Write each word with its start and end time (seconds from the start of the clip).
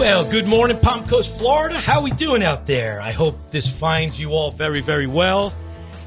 Well, 0.00 0.24
good 0.30 0.46
morning, 0.46 0.78
Palm 0.78 1.06
Coast, 1.06 1.36
Florida. 1.38 1.76
How 1.76 2.00
we 2.00 2.10
doing 2.10 2.42
out 2.42 2.66
there? 2.66 3.02
I 3.02 3.12
hope 3.12 3.50
this 3.50 3.68
finds 3.68 4.18
you 4.18 4.30
all 4.30 4.50
very, 4.50 4.80
very 4.80 5.06
well. 5.06 5.52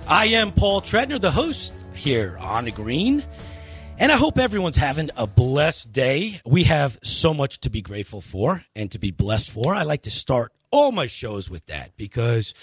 I 0.07 0.29
am 0.29 0.51
Paul 0.51 0.81
Tretner, 0.81 1.21
the 1.21 1.29
host 1.29 1.75
here 1.93 2.35
on 2.39 2.65
the 2.65 2.71
green. 2.71 3.23
And 3.99 4.11
I 4.11 4.15
hope 4.15 4.39
everyone's 4.39 4.77
having 4.77 5.11
a 5.15 5.27
blessed 5.27 5.93
day. 5.93 6.41
We 6.43 6.63
have 6.63 6.97
so 7.03 7.35
much 7.35 7.59
to 7.59 7.69
be 7.69 7.83
grateful 7.83 8.19
for 8.19 8.65
and 8.75 8.91
to 8.93 8.97
be 8.97 9.11
blessed 9.11 9.51
for. 9.51 9.75
I 9.75 9.83
like 9.83 10.01
to 10.01 10.11
start 10.11 10.51
all 10.71 10.91
my 10.91 11.05
shows 11.05 11.47
with 11.47 11.67
that 11.67 11.95
because 11.95 12.55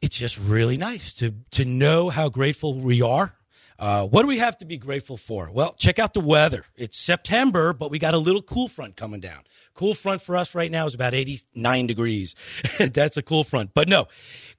it's 0.00 0.16
just 0.16 0.38
really 0.38 0.78
nice 0.78 1.12
to, 1.14 1.34
to 1.50 1.66
know 1.66 2.08
how 2.08 2.30
grateful 2.30 2.72
we 2.72 3.02
are. 3.02 3.34
Uh, 3.80 4.06
what 4.06 4.20
do 4.20 4.28
we 4.28 4.36
have 4.36 4.58
to 4.58 4.66
be 4.66 4.76
grateful 4.76 5.16
for? 5.16 5.50
Well, 5.50 5.74
check 5.78 5.98
out 5.98 6.12
the 6.12 6.20
weather. 6.20 6.66
It's 6.76 6.98
September, 6.98 7.72
but 7.72 7.90
we 7.90 7.98
got 7.98 8.12
a 8.12 8.18
little 8.18 8.42
cool 8.42 8.68
front 8.68 8.94
coming 8.94 9.20
down. 9.20 9.40
Cool 9.72 9.94
front 9.94 10.20
for 10.20 10.36
us 10.36 10.54
right 10.54 10.70
now 10.70 10.84
is 10.84 10.92
about 10.92 11.14
89 11.14 11.86
degrees. 11.86 12.34
That's 12.78 13.16
a 13.16 13.22
cool 13.22 13.42
front. 13.42 13.70
But 13.72 13.88
no, 13.88 14.08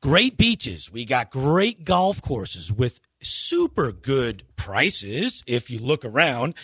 great 0.01 0.37
beaches. 0.37 0.91
We 0.91 1.05
got 1.05 1.29
great 1.29 1.85
golf 1.85 2.19
courses 2.23 2.71
with 2.73 2.99
super 3.21 3.91
good 3.91 4.43
prices 4.55 5.43
if 5.45 5.69
you 5.69 5.77
look 5.77 6.03
around. 6.03 6.55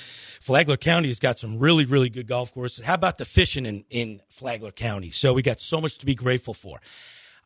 Flagler 0.42 0.78
County 0.78 1.10
has 1.10 1.20
got 1.20 1.38
some 1.38 1.60
really, 1.60 1.86
really 1.86 2.10
good 2.10 2.26
golf 2.26 2.52
courses. 2.52 2.84
How 2.84 2.96
about 2.96 3.20
the 3.20 3.26
fishing 3.26 3.68
in, 3.68 3.86
in 3.92 4.22
Flagler 4.30 4.72
County? 4.72 5.12
So 5.12 5.34
we 5.34 5.44
got 5.44 5.60
so 5.60 5.80
much 5.80 6.00
to 6.00 6.08
be 6.08 6.16
grateful 6.16 6.56
for. 6.56 6.80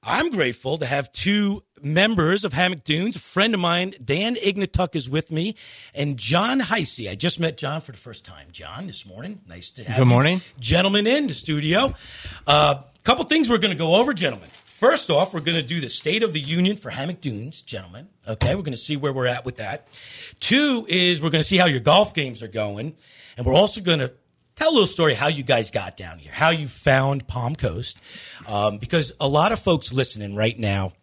I'm 0.03 0.31
grateful 0.31 0.77
to 0.77 0.85
have 0.85 1.11
two 1.11 1.63
members 1.83 2.43
of 2.43 2.53
Hammock 2.53 2.83
Dunes. 2.83 3.15
A 3.15 3.19
friend 3.19 3.53
of 3.53 3.59
mine, 3.59 3.93
Dan 4.03 4.35
Ignatuck, 4.35 4.95
is 4.95 5.09
with 5.09 5.31
me, 5.31 5.55
and 5.93 6.17
John 6.17 6.59
Heisey. 6.59 7.09
I 7.09 7.15
just 7.15 7.39
met 7.39 7.57
John 7.57 7.81
for 7.81 7.91
the 7.91 7.97
first 7.97 8.25
time. 8.25 8.47
John, 8.51 8.87
this 8.87 9.05
morning. 9.05 9.41
Nice 9.47 9.71
to 9.71 9.83
have 9.83 9.97
you. 9.97 10.03
Good 10.03 10.09
morning. 10.09 10.41
gentlemen 10.59 11.07
in 11.07 11.27
the 11.27 11.33
studio. 11.33 11.93
A 12.47 12.51
uh, 12.51 12.83
couple 13.03 13.25
things 13.25 13.49
we're 13.49 13.57
going 13.57 13.71
to 13.71 13.77
go 13.77 13.95
over, 13.95 14.13
gentlemen. 14.13 14.49
First 14.65 15.11
off, 15.11 15.33
we're 15.33 15.41
going 15.41 15.61
to 15.61 15.67
do 15.67 15.79
the 15.79 15.89
State 15.89 16.23
of 16.23 16.33
the 16.33 16.39
Union 16.39 16.75
for 16.75 16.89
Hammock 16.89 17.21
Dunes, 17.21 17.61
gentlemen. 17.61 18.09
Okay, 18.27 18.55
we're 18.55 18.63
going 18.63 18.71
to 18.71 18.77
see 18.77 18.97
where 18.97 19.13
we're 19.13 19.27
at 19.27 19.45
with 19.45 19.57
that. 19.57 19.87
Two 20.39 20.87
is 20.89 21.21
we're 21.21 21.29
going 21.29 21.43
to 21.43 21.47
see 21.47 21.57
how 21.57 21.67
your 21.67 21.79
golf 21.81 22.15
games 22.15 22.41
are 22.41 22.47
going, 22.47 22.95
and 23.37 23.45
we're 23.45 23.53
also 23.53 23.79
going 23.79 23.99
to 23.99 24.11
tell 24.55 24.69
a 24.69 24.73
little 24.73 24.87
story 24.87 25.13
how 25.13 25.27
you 25.27 25.43
guys 25.43 25.69
got 25.69 25.97
down 25.97 26.17
here, 26.17 26.31
how 26.31 26.49
you 26.49 26.67
found 26.67 27.27
Palm 27.27 27.55
Coast, 27.55 27.99
um, 28.47 28.79
because 28.79 29.11
a 29.19 29.27
lot 29.27 29.51
of 29.51 29.59
folks 29.59 29.93
listening 29.93 30.35
right 30.35 30.57
now 30.57 30.93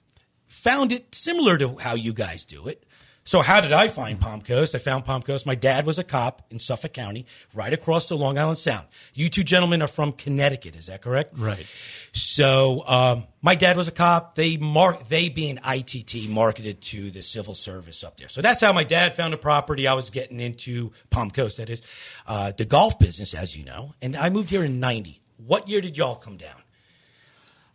found 0.59 0.93
it 0.93 1.15
similar 1.15 1.57
to 1.59 1.77
how 1.77 1.95
you 1.95 2.13
guys 2.13 2.45
do 2.45 2.67
it. 2.69 2.85
So 3.25 3.43
how 3.43 3.61
did 3.61 3.75
I 3.75 3.89
find 3.89 4.19
Palm 4.19 4.41
Coast? 4.41 4.75
I 4.75 4.79
found 4.79 5.05
Palm 5.05 5.21
Coast. 5.21 5.45
My 5.45 5.55
dad 5.55 5.85
was 5.85 5.99
a 5.99 6.03
cop 6.03 6.47
in 6.51 6.59
Suffolk 6.59 6.95
County, 6.95 7.27
right 7.53 7.75
across 7.75 8.09
the 8.09 8.17
Long 8.17 8.39
Island 8.39 8.57
Sound. 8.57 8.87
You 9.13 9.29
two 9.29 9.45
gentlemen 9.45 9.83
are 9.83 9.87
from 9.87 10.13
Connecticut, 10.13 10.75
is 10.77 10.87
that 10.87 11.03
correct? 11.03 11.35
Right. 11.37 11.67
So 12.13 12.89
um, 12.89 13.25
my 13.43 13.55
dad 13.55 13.77
was 13.77 13.87
a 13.87 13.91
cop. 13.91 14.35
They 14.35 14.57
mark 14.57 15.09
they 15.09 15.29
being 15.29 15.59
ITT 15.59 16.31
marketed 16.31 16.81
to 16.83 17.11
the 17.11 17.23
civil 17.23 17.55
service 17.55 18.03
up 18.03 18.17
there. 18.17 18.31
So 18.31 18.41
that's 18.41 18.63
how 18.63 18.73
my 18.73 18.85
dad 18.85 19.15
found 19.15 19.35
a 19.35 19.39
property. 19.39 19.87
I 19.87 19.93
was 19.93 20.09
getting 20.09 20.41
into 20.41 20.93
Palm 21.11 21.31
Coast, 21.31 21.59
that 21.59 21.69
is 21.69 21.83
uh, 22.27 22.53
the 22.57 22.65
golf 22.65 22.99
business, 22.99 23.35
as 23.35 23.55
you 23.55 23.63
know. 23.63 23.93
And 24.01 24.17
I 24.17 24.31
moved 24.31 24.49
here 24.49 24.65
in 24.65 24.81
'90. 24.81 25.21
What 25.37 25.69
year 25.69 25.83
did 25.83 25.99
y'all 25.99 26.17
come 26.17 26.39
down? 26.39 26.63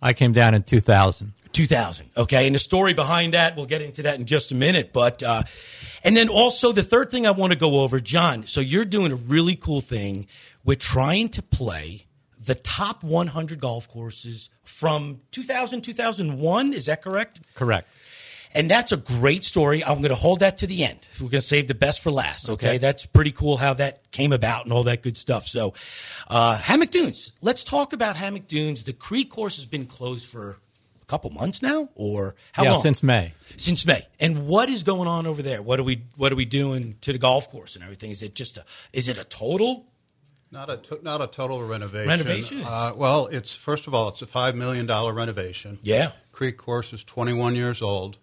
I 0.04 0.12
came 0.12 0.34
down 0.34 0.54
in 0.54 0.64
2000. 0.64 1.32
2000. 1.54 2.10
Okay. 2.18 2.46
And 2.46 2.54
the 2.54 2.60
story 2.60 2.94
behind 2.94 3.34
that, 3.34 3.56
we'll 3.56 3.66
get 3.66 3.82
into 3.82 4.04
that 4.04 4.20
in 4.20 4.26
just 4.26 4.52
a 4.52 4.56
minute. 4.56 4.92
But, 4.92 5.24
uh, 5.24 5.44
and 6.04 6.18
then 6.18 6.28
also 6.28 6.74
the 6.74 6.84
third 6.84 7.10
thing 7.10 7.26
I 7.26 7.32
want 7.32 7.54
to 7.54 7.58
go 7.58 7.80
over, 7.80 8.02
John. 8.02 8.46
So 8.46 8.60
you're 8.60 8.86
doing 8.86 9.14
a 9.14 9.16
really 9.16 9.56
cool 9.56 9.80
thing 9.80 10.28
with 10.66 10.80
trying 10.80 11.30
to 11.30 11.42
play 11.42 12.06
the 12.38 12.56
top 12.56 13.04
100 13.04 13.62
golf 13.62 13.88
courses 13.88 14.50
from 14.66 15.22
2000, 15.32 15.82
2001. 15.82 16.74
Is 16.74 16.88
that 16.88 17.02
correct? 17.02 17.40
Correct. 17.56 17.88
And 18.54 18.70
that's 18.70 18.92
a 18.92 18.98
great 18.98 19.44
story. 19.44 19.84
I'm 19.84 19.98
going 19.98 20.10
to 20.10 20.16
hold 20.16 20.42
that 20.42 20.58
to 20.60 20.68
the 20.68 20.84
end. 20.84 21.00
We're 21.20 21.30
going 21.30 21.42
to 21.42 21.42
save 21.42 21.68
the 21.68 21.74
best 21.76 22.02
for 22.02 22.12
last. 22.12 22.50
Okay. 22.50 22.68
Okay. 22.68 22.78
That's 22.78 23.06
pretty 23.06 23.32
cool 23.32 23.58
how 23.58 23.74
that 23.76 24.12
came 24.12 24.32
about 24.32 24.66
and 24.66 24.74
all 24.74 24.84
that 24.84 25.02
good 25.02 25.18
stuff. 25.18 25.48
So, 25.48 25.74
uh, 26.28 26.58
Hammock 26.58 26.92
Dunes. 26.92 27.32
Let's 27.42 27.64
talk 27.64 27.94
about 27.94 28.16
Hammock 28.16 28.48
Dunes. 28.48 28.84
The 28.84 28.94
Creek 28.94 29.30
course 29.32 29.56
has 29.58 29.66
been 29.66 29.86
closed 29.86 30.28
for 30.28 30.60
a 31.02 31.06
couple 31.06 31.30
months 31.32 31.62
now 31.62 31.90
or 31.96 32.36
how 32.54 32.64
yeah, 32.64 32.72
long? 32.74 32.82
since 32.82 33.04
May. 33.04 33.34
since 33.58 33.86
May. 33.86 34.06
And 34.20 34.48
what 34.48 34.70
is 34.70 34.84
going 34.84 35.08
on 35.08 35.28
over 35.28 35.42
there? 35.42 35.62
What 35.62 35.80
are 35.80 35.84
we 35.84 36.04
what 36.16 36.32
are 36.32 36.36
we 36.36 36.46
doing 36.46 36.96
to 37.02 37.12
the 37.12 37.20
golf 37.20 37.50
course 37.50 37.76
and 37.76 37.84
everything? 37.84 38.12
Is 38.12 38.24
it 38.24 38.36
just 38.36 38.58
a 38.58 38.66
is 38.94 39.08
it 39.08 39.18
a 39.18 39.24
total? 39.26 39.88
Not 40.52 40.70
a 40.70 40.78
to- 40.78 41.00
not 41.02 41.22
a 41.22 41.28
total 41.28 41.64
renovation. 41.64 42.08
Renovation? 42.08 42.62
Uh, 42.64 42.94
well, 42.96 43.26
it's 43.28 43.56
first 43.56 43.88
of 43.88 43.96
all, 43.96 44.10
it's 44.10 44.22
a 44.22 44.28
five 44.28 44.56
million 44.56 44.86
dollar 44.86 45.12
renovation. 45.12 45.80
Yeah. 45.82 46.12
Creek 46.32 46.58
Course 46.58 46.94
is 46.94 47.04
twenty 47.04 47.34
one 47.34 47.56
years 47.56 47.82
old, 47.82 48.18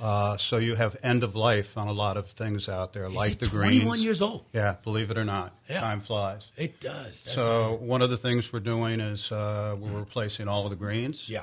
uh, 0.00 0.36
so 0.36 0.56
you 0.58 0.74
have 0.74 0.96
end 1.02 1.22
of 1.24 1.34
life 1.36 1.76
on 1.76 1.88
a 1.88 1.92
lot 1.92 2.16
of 2.16 2.30
things 2.30 2.68
out 2.68 2.92
there, 2.92 3.08
like 3.08 3.32
it 3.32 3.40
the 3.40 3.46
21 3.46 3.84
greens. 3.88 4.04
years 4.04 4.22
old? 4.22 4.44
Yeah, 4.52 4.76
believe 4.82 5.10
it 5.10 5.18
or 5.18 5.24
not, 5.24 5.52
Yeah. 5.68 5.80
time 5.80 6.00
flies. 6.00 6.46
It 6.56 6.80
does. 6.80 7.22
That's 7.24 7.34
so 7.34 7.78
one 7.82 8.02
of 8.02 8.10
the 8.10 8.16
things 8.16 8.52
we're 8.52 8.60
doing 8.60 9.00
is 9.00 9.30
uh, 9.30 9.76
we're 9.78 9.98
replacing 9.98 10.48
all 10.48 10.64
of 10.64 10.70
the 10.70 10.76
greens 10.76 11.28
yeah. 11.28 11.42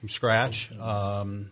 from 0.00 0.08
scratch. 0.08 0.70
Um, 0.78 1.50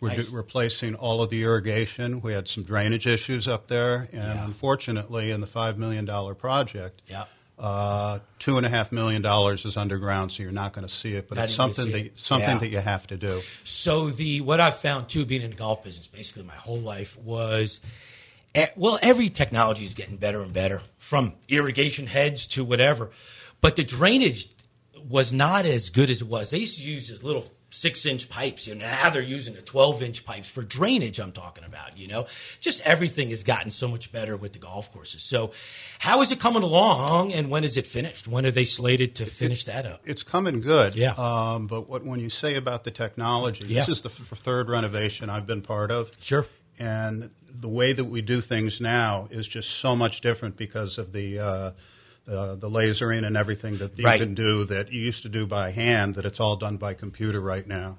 we're 0.00 0.10
Nice. 0.10 0.28
do- 0.28 0.36
replacing 0.36 0.94
all 0.94 1.22
of 1.22 1.30
the 1.30 1.42
irrigation. 1.42 2.20
We 2.20 2.32
had 2.32 2.46
some 2.46 2.62
drainage 2.64 3.06
issues 3.06 3.48
up 3.48 3.66
there, 3.68 4.08
and 4.12 4.22
Yeah. 4.22 4.44
unfortunately, 4.44 5.30
in 5.32 5.40
the 5.40 5.46
five 5.48 5.76
million 5.78 6.04
dollar 6.04 6.34
project, 6.34 7.02
Yeah. 7.08 7.24
Uh, 7.58 8.20
two 8.38 8.56
and 8.56 8.64
a 8.64 8.68
half 8.68 8.92
million 8.92 9.20
dollars 9.22 9.64
is 9.64 9.76
underground, 9.76 10.30
so 10.32 10.42
you're 10.42 10.52
not 10.52 10.72
going 10.72 10.86
to 10.86 10.92
see 10.92 11.12
it. 11.14 11.28
But 11.28 11.36
Not 11.38 11.44
it's 11.46 11.54
something 11.54 11.90
that 11.90 11.98
it. 12.06 12.18
something 12.18 12.48
Yeah. 12.48 12.58
that 12.58 12.68
you 12.68 12.78
have 12.78 13.06
to 13.08 13.16
do. 13.16 13.42
So 13.64 14.10
the 14.10 14.40
what 14.42 14.60
I've 14.60 14.76
found 14.76 15.08
too, 15.08 15.24
being 15.24 15.42
in 15.42 15.50
the 15.50 15.56
golf 15.56 15.82
business, 15.82 16.06
basically 16.06 16.44
my 16.44 16.54
whole 16.54 16.78
life 16.78 17.18
was, 17.18 17.80
eh, 18.54 18.68
well, 18.76 18.98
every 19.02 19.28
technology 19.28 19.84
is 19.84 19.94
getting 19.94 20.16
better 20.16 20.40
and 20.42 20.52
better, 20.52 20.82
from 20.98 21.34
irrigation 21.48 22.06
heads 22.06 22.46
to 22.48 22.64
whatever, 22.64 23.10
but 23.60 23.74
the 23.76 23.82
drainage 23.84 24.48
was 25.08 25.32
not 25.32 25.64
as 25.66 25.90
good 25.90 26.10
as 26.10 26.20
it 26.22 26.28
was. 26.28 26.50
They 26.50 26.58
used 26.58 26.76
to 26.76 26.82
use 26.82 27.08
these 27.08 27.22
little 27.22 27.44
six 27.70 28.06
inch 28.06 28.28
pipes. 28.28 28.66
You 28.66 28.74
know, 28.74 28.86
now 28.86 29.10
they're 29.10 29.22
using 29.22 29.54
the 29.54 29.62
twelve 29.62 30.02
inch 30.02 30.24
pipes 30.24 30.48
for 30.48 30.62
drainage. 30.62 31.18
I'm 31.20 31.32
talking 31.32 31.64
about. 31.64 31.96
You 31.98 32.08
know, 32.08 32.26
just 32.60 32.80
everything 32.82 33.30
has 33.30 33.42
gotten 33.42 33.70
so 33.70 33.88
much 33.88 34.10
better 34.12 34.36
with 34.36 34.52
the 34.52 34.58
golf 34.58 34.92
courses. 34.92 35.22
So, 35.22 35.52
how 35.98 36.20
is 36.22 36.32
it 36.32 36.40
coming 36.40 36.62
along, 36.62 37.32
and 37.32 37.50
when 37.50 37.64
is 37.64 37.76
it 37.76 37.86
finished? 37.86 38.26
When 38.28 38.46
are 38.46 38.50
they 38.50 38.64
slated 38.64 39.14
to 39.16 39.26
finish 39.26 39.64
that 39.64 39.84
up? 39.86 40.00
It's 40.04 40.22
coming 40.22 40.60
good. 40.60 40.94
Yeah. 40.94 41.12
Um, 41.16 41.66
but 41.66 41.88
what 41.88 42.04
when 42.04 42.20
you 42.20 42.30
say 42.30 42.54
about 42.56 42.84
the 42.84 42.90
technology, 42.90 43.66
Yeah. 43.66 43.80
this 43.80 43.96
is 43.96 44.02
the 44.02 44.08
f- 44.10 44.38
third 44.38 44.68
renovation 44.68 45.28
I've 45.30 45.46
been 45.46 45.62
part 45.62 45.90
of. 45.90 46.10
Sure. 46.20 46.46
and 46.78 47.30
the 47.50 47.68
way 47.68 47.92
that 47.92 48.04
we 48.04 48.20
do 48.22 48.40
things 48.40 48.80
now 48.80 49.26
is 49.32 49.48
just 49.48 49.70
so 49.78 49.96
much 49.96 50.20
different 50.20 50.56
because 50.56 50.96
of 50.96 51.12
the 51.12 51.38
uh, 51.40 51.70
the, 52.28 52.56
the 52.56 52.68
lasering 52.70 53.26
and 53.26 53.36
everything 53.36 53.78
that 53.78 53.98
you 53.98 54.04
Right. 54.04 54.20
can 54.20 54.34
do 54.34 54.64
that 54.66 54.92
you 54.92 55.00
used 55.00 55.22
to 55.22 55.28
do 55.28 55.46
by 55.46 55.70
hand. 55.70 56.14
That 56.16 56.24
it's 56.24 56.40
all 56.40 56.56
done 56.56 56.76
by 56.76 56.94
computer 56.94 57.40
right 57.40 57.66
now. 57.66 57.98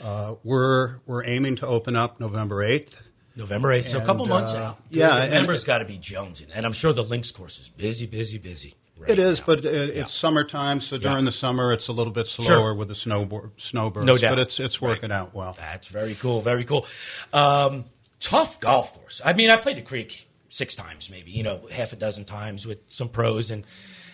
Uh, 0.00 0.34
we're 0.44 0.96
we're 1.06 1.24
aiming 1.24 1.56
to 1.56 1.66
open 1.66 1.96
up 1.96 2.20
November 2.20 2.62
eighth. 2.62 2.96
November 3.34 3.68
8th, 3.70 3.84
so 3.84 3.98
a 3.98 4.04
couple 4.04 4.26
months 4.26 4.52
uh, 4.52 4.58
out. 4.58 4.78
yeah, 4.90 5.26
members 5.30 5.64
got 5.64 5.78
to 5.78 5.86
be 5.86 5.96
jonesing, 5.96 6.48
and 6.54 6.66
I'm 6.66 6.74
sure 6.74 6.92
the 6.92 7.02
links 7.02 7.30
course 7.30 7.58
is 7.60 7.70
busy, 7.70 8.04
busy, 8.04 8.36
busy. 8.36 8.74
right 8.98 9.08
It 9.08 9.18
is, 9.18 9.38
now. 9.38 9.44
but 9.46 9.64
it, 9.64 9.94
Yeah. 9.94 10.02
it's 10.02 10.12
summertime, 10.12 10.82
so 10.82 10.98
during 10.98 11.20
Yeah. 11.20 11.24
the 11.24 11.32
summer 11.32 11.72
it's 11.72 11.88
a 11.88 11.92
little 11.92 12.12
bit 12.12 12.26
slower 12.26 12.46
Sure. 12.46 12.74
with 12.74 12.88
the 12.88 12.94
snowboard, 12.94 13.52
snowbirds. 13.56 14.04
No 14.06 14.18
doubt. 14.18 14.32
but 14.32 14.38
it's 14.40 14.60
it's 14.60 14.82
working 14.82 15.10
out 15.10 15.34
well. 15.34 15.54
That's 15.58 15.86
very 15.88 16.14
cool, 16.14 16.42
very 16.42 16.66
cool. 16.66 16.84
Um, 17.32 17.86
tough 18.20 18.60
golf 18.60 18.92
course. 18.92 19.22
I 19.24 19.32
mean, 19.32 19.48
I 19.48 19.56
played 19.56 19.78
the 19.78 19.82
Creek 19.82 20.28
six 20.52 20.74
times, 20.74 21.10
maybe 21.10 21.30
you 21.30 21.42
know, 21.42 21.66
half 21.72 21.92
a 21.92 21.96
dozen 21.96 22.24
times 22.24 22.66
with 22.66 22.78
some 22.88 23.08
pros, 23.08 23.50
and 23.50 23.64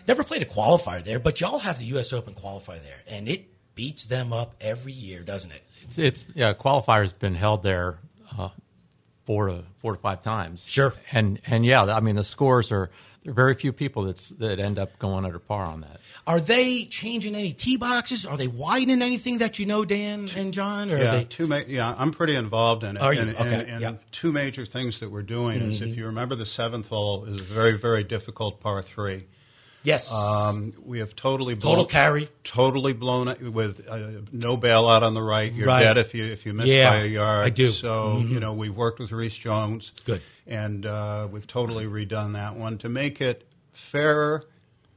never 0.07 0.23
played 0.23 0.43
a 0.43 0.47
qualifier 0.47 1.03
there. 1.03 1.19
But 1.19 1.41
y'all 1.41 1.59
have 1.59 1.79
the 1.79 1.85
U.S. 1.87 2.13
Open 2.13 2.35
qualifier 2.35 2.83
there, 2.83 3.03
and 3.09 3.29
it 3.29 3.47
beats 3.75 4.05
them 4.05 4.33
up 4.33 4.55
every 4.61 4.93
year, 4.93 5.23
doesn't 5.23 5.51
it? 5.51 5.63
It's, 5.83 5.99
it's 5.99 6.27
yeah, 6.35 6.55
qualifier's 6.55 7.13
been 7.13 7.35
held 7.35 7.63
there 7.63 7.99
uh, 8.37 8.51
four 9.25 9.49
to 9.49 9.65
four 9.77 9.93
to 9.95 9.99
five 9.99 10.23
times. 10.23 10.65
Sure. 10.67 10.95
And 11.13 11.41
and 11.47 11.65
yeah, 11.65 11.83
I 11.83 12.01
mean 12.01 12.15
the 12.15 12.25
scores 12.25 12.73
are 12.73 12.91
there 13.29 13.33
are 13.33 13.35
very 13.35 13.55
few 13.55 13.75
people 13.75 14.05
that's 14.05 14.31
that 14.31 14.59
end 14.59 14.79
up 14.79 14.99
going 14.99 15.27
under 15.27 15.39
par 15.39 15.67
on 15.67 15.83
that. 15.83 16.01
Are 16.27 16.41
they 16.41 16.87
changing 16.87 17.35
any 17.35 17.53
tee 17.53 17.77
boxes? 17.77 18.25
Are 18.25 18.39
they 18.39 18.49
widening 18.49 19.03
anything 19.03 19.39
that 19.39 19.59
you 19.59 19.67
know, 19.67 19.85
Dan 19.85 20.31
and 20.35 20.53
John? 20.55 20.91
Or 20.91 20.97
are 20.97 20.99
Yeah, 20.99 21.11
they? 21.19 21.25
two. 21.25 21.47
Ma- 21.47 21.61
yeah, 21.67 21.95
I'm 21.99 22.11
pretty 22.11 22.35
involved 22.37 22.85
in 22.85 22.97
it. 22.97 23.03
Are 23.03 23.13
you? 23.13 23.21
And, 23.21 23.37
Okay, 23.37 23.55
and, 23.55 23.69
and 23.71 23.81
yeah. 23.83 23.93
two 24.13 24.33
major 24.33 24.65
things 24.65 25.01
that 25.01 25.11
we're 25.11 25.23
doing 25.23 25.61
is 25.61 25.81
Mm-hmm. 25.81 25.91
if 25.91 25.97
you 25.99 26.07
remember 26.07 26.37
the 26.37 26.47
seventh 26.47 26.89
hole 26.89 27.27
is 27.27 27.39
a 27.41 27.45
very 27.45 27.77
very 27.77 28.03
difficult 28.03 28.61
par 28.61 28.81
three. 28.81 29.27
Yes. 29.85 30.13
Um, 30.13 30.73
we 30.85 30.99
have 30.99 31.15
totally 31.17 31.55
blown, 31.55 31.73
Total 31.77 31.87
carry. 31.87 32.29
totally 32.45 32.93
blown 32.93 33.29
it 33.29 33.41
with 33.41 33.89
uh, 33.89 34.21
no 34.33 34.57
bailout 34.57 35.03
on 35.03 35.15
the 35.15 35.23
right. 35.23 35.53
You're 35.53 35.67
Right. 35.69 35.83
dead 35.83 35.99
if 35.99 36.15
you 36.15 36.25
if 36.25 36.45
you 36.47 36.53
miss 36.53 36.67
Yeah, 36.67 36.91
by 36.91 36.97
a 36.99 37.07
yard. 37.07 37.45
I 37.45 37.51
do. 37.51 37.71
So 37.71 38.19
you 38.27 38.41
know 38.41 38.53
we've 38.55 38.77
worked 38.77 38.99
with 38.99 39.13
Rees 39.13 39.37
Jones. 39.37 39.93
Good. 40.05 40.21
and 40.47 40.85
uh, 40.85 41.29
we've 41.31 41.47
totally 41.47 41.85
redone 41.87 42.33
that 42.35 42.57
one 42.57 42.79
to 42.79 42.89
make 42.89 43.21
it 43.21 43.47
fairer, 43.73 44.45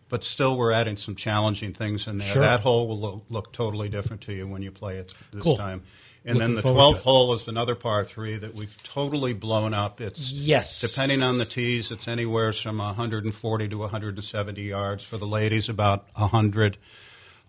but 0.10 0.24
still 0.24 0.57
we're 0.57 0.72
adding 0.72 0.98
some 0.98 1.16
challenging 1.16 1.74
things 1.74 2.07
in 2.07 2.18
there. 2.18 2.27
Sure. 2.27 2.42
That 2.42 2.62
hole 2.62 2.88
will 2.88 3.00
look, 3.00 3.24
look 3.30 3.54
totally 3.54 3.88
different 3.89 4.22
to 4.24 4.34
you 4.34 4.48
when 4.48 4.62
you 4.62 4.72
play 4.72 4.98
it 4.98 5.13
this 5.31 5.44
Cool. 5.44 5.57
time. 5.57 5.84
And 6.24 6.38
Looking 6.38 6.56
then 6.56 6.64
the 6.64 6.74
twelfth 6.74 7.02
hole 7.02 7.34
is 7.34 7.48
another 7.48 7.74
par 7.74 8.04
three 8.04 8.38
that 8.38 8.56
we've 8.56 8.76
totally 8.84 9.34
blown 9.34 9.74
up. 9.74 10.00
It's 10.00 10.32
Yes. 10.32 10.80
depending 10.80 11.24
on 11.24 11.40
the 11.40 11.46
tees, 11.46 11.90
it's 11.90 12.08
anywhere 12.08 12.54
from 12.54 12.78
140 12.78 13.68
to 13.70 13.78
170 13.78 14.62
yards 14.62 15.02
for 15.04 15.18
the 15.18 15.26
ladies, 15.26 15.68
about 15.68 16.06
100. 16.14 16.78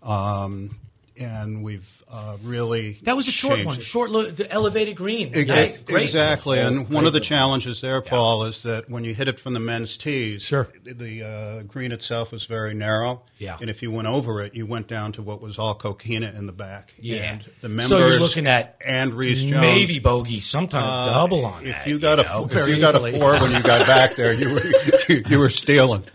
Um, 0.01 0.79
and 1.17 1.63
we've 1.63 2.03
uh, 2.11 2.37
really 2.43 2.99
That 3.03 3.15
was 3.15 3.27
a 3.27 3.31
short 3.31 3.63
one, 3.65 3.77
it. 3.79 3.83
short, 3.83 4.09
lo- 4.11 4.25
the 4.25 4.49
elevated 4.51 4.95
green. 4.95 5.31
Ex- 5.33 5.47
Nice, 5.47 5.81
great. 5.81 6.03
Exactly, 6.05 6.59
and 6.59 6.79
one 6.81 6.87
great 6.89 7.05
of 7.07 7.13
the 7.13 7.19
challenges 7.19 7.81
there, 7.81 8.01
Paul, 8.01 8.45
is 8.45 8.63
that 8.63 8.89
when 8.89 9.03
you 9.03 9.13
hit 9.13 9.27
it 9.27 9.39
from 9.39 9.53
the 9.53 9.59
men's 9.59 9.97
tees, 9.97 10.41
Sure. 10.43 10.67
the, 10.83 10.93
the 10.93 11.23
uh, 11.23 11.61
green 11.63 11.91
itself 11.91 12.31
was 12.31 12.45
very 12.45 12.73
narrow. 12.73 13.21
Yeah. 13.37 13.57
and 13.59 13.69
if 13.69 13.81
you 13.83 13.91
went 13.91 14.07
over 14.07 14.41
it, 14.41 14.55
you 14.55 14.65
went 14.65 14.87
down 14.87 15.11
to 15.13 15.21
what 15.21 15.41
was 15.41 15.59
all 15.59 15.75
coquina 15.75 16.33
in 16.37 16.45
the 16.45 16.53
back. 16.53 16.93
Yeah. 16.99 17.33
and 17.33 17.49
the 17.61 17.67
members. 17.69 17.89
So 17.89 17.99
you're 18.07 18.19
looking 18.19 18.47
at 18.47 18.77
and 18.85 19.13
Rees 19.13 19.41
Jones. 19.43 19.59
maybe 19.59 19.99
bogey, 19.99 20.39
sometimes 20.39 20.85
Uh, 21.09 21.13
double 21.13 21.45
on 21.45 21.65
if 21.65 21.75
that. 21.75 21.87
you 21.87 21.99
got 21.99 22.19
a 22.19 22.23
know? 22.23 22.47
if 22.49 22.67
you 22.69 22.79
got 22.79 22.95
easily. 22.95 23.15
a 23.15 23.19
four 23.19 23.33
when 23.33 23.51
you 23.51 23.61
got 23.61 23.85
back 23.85 24.15
there, 24.15 24.33
you 24.33 24.53
were 24.53 24.61
you, 25.09 25.23
you 25.27 25.39
were 25.39 25.49
stealing. 25.49 26.03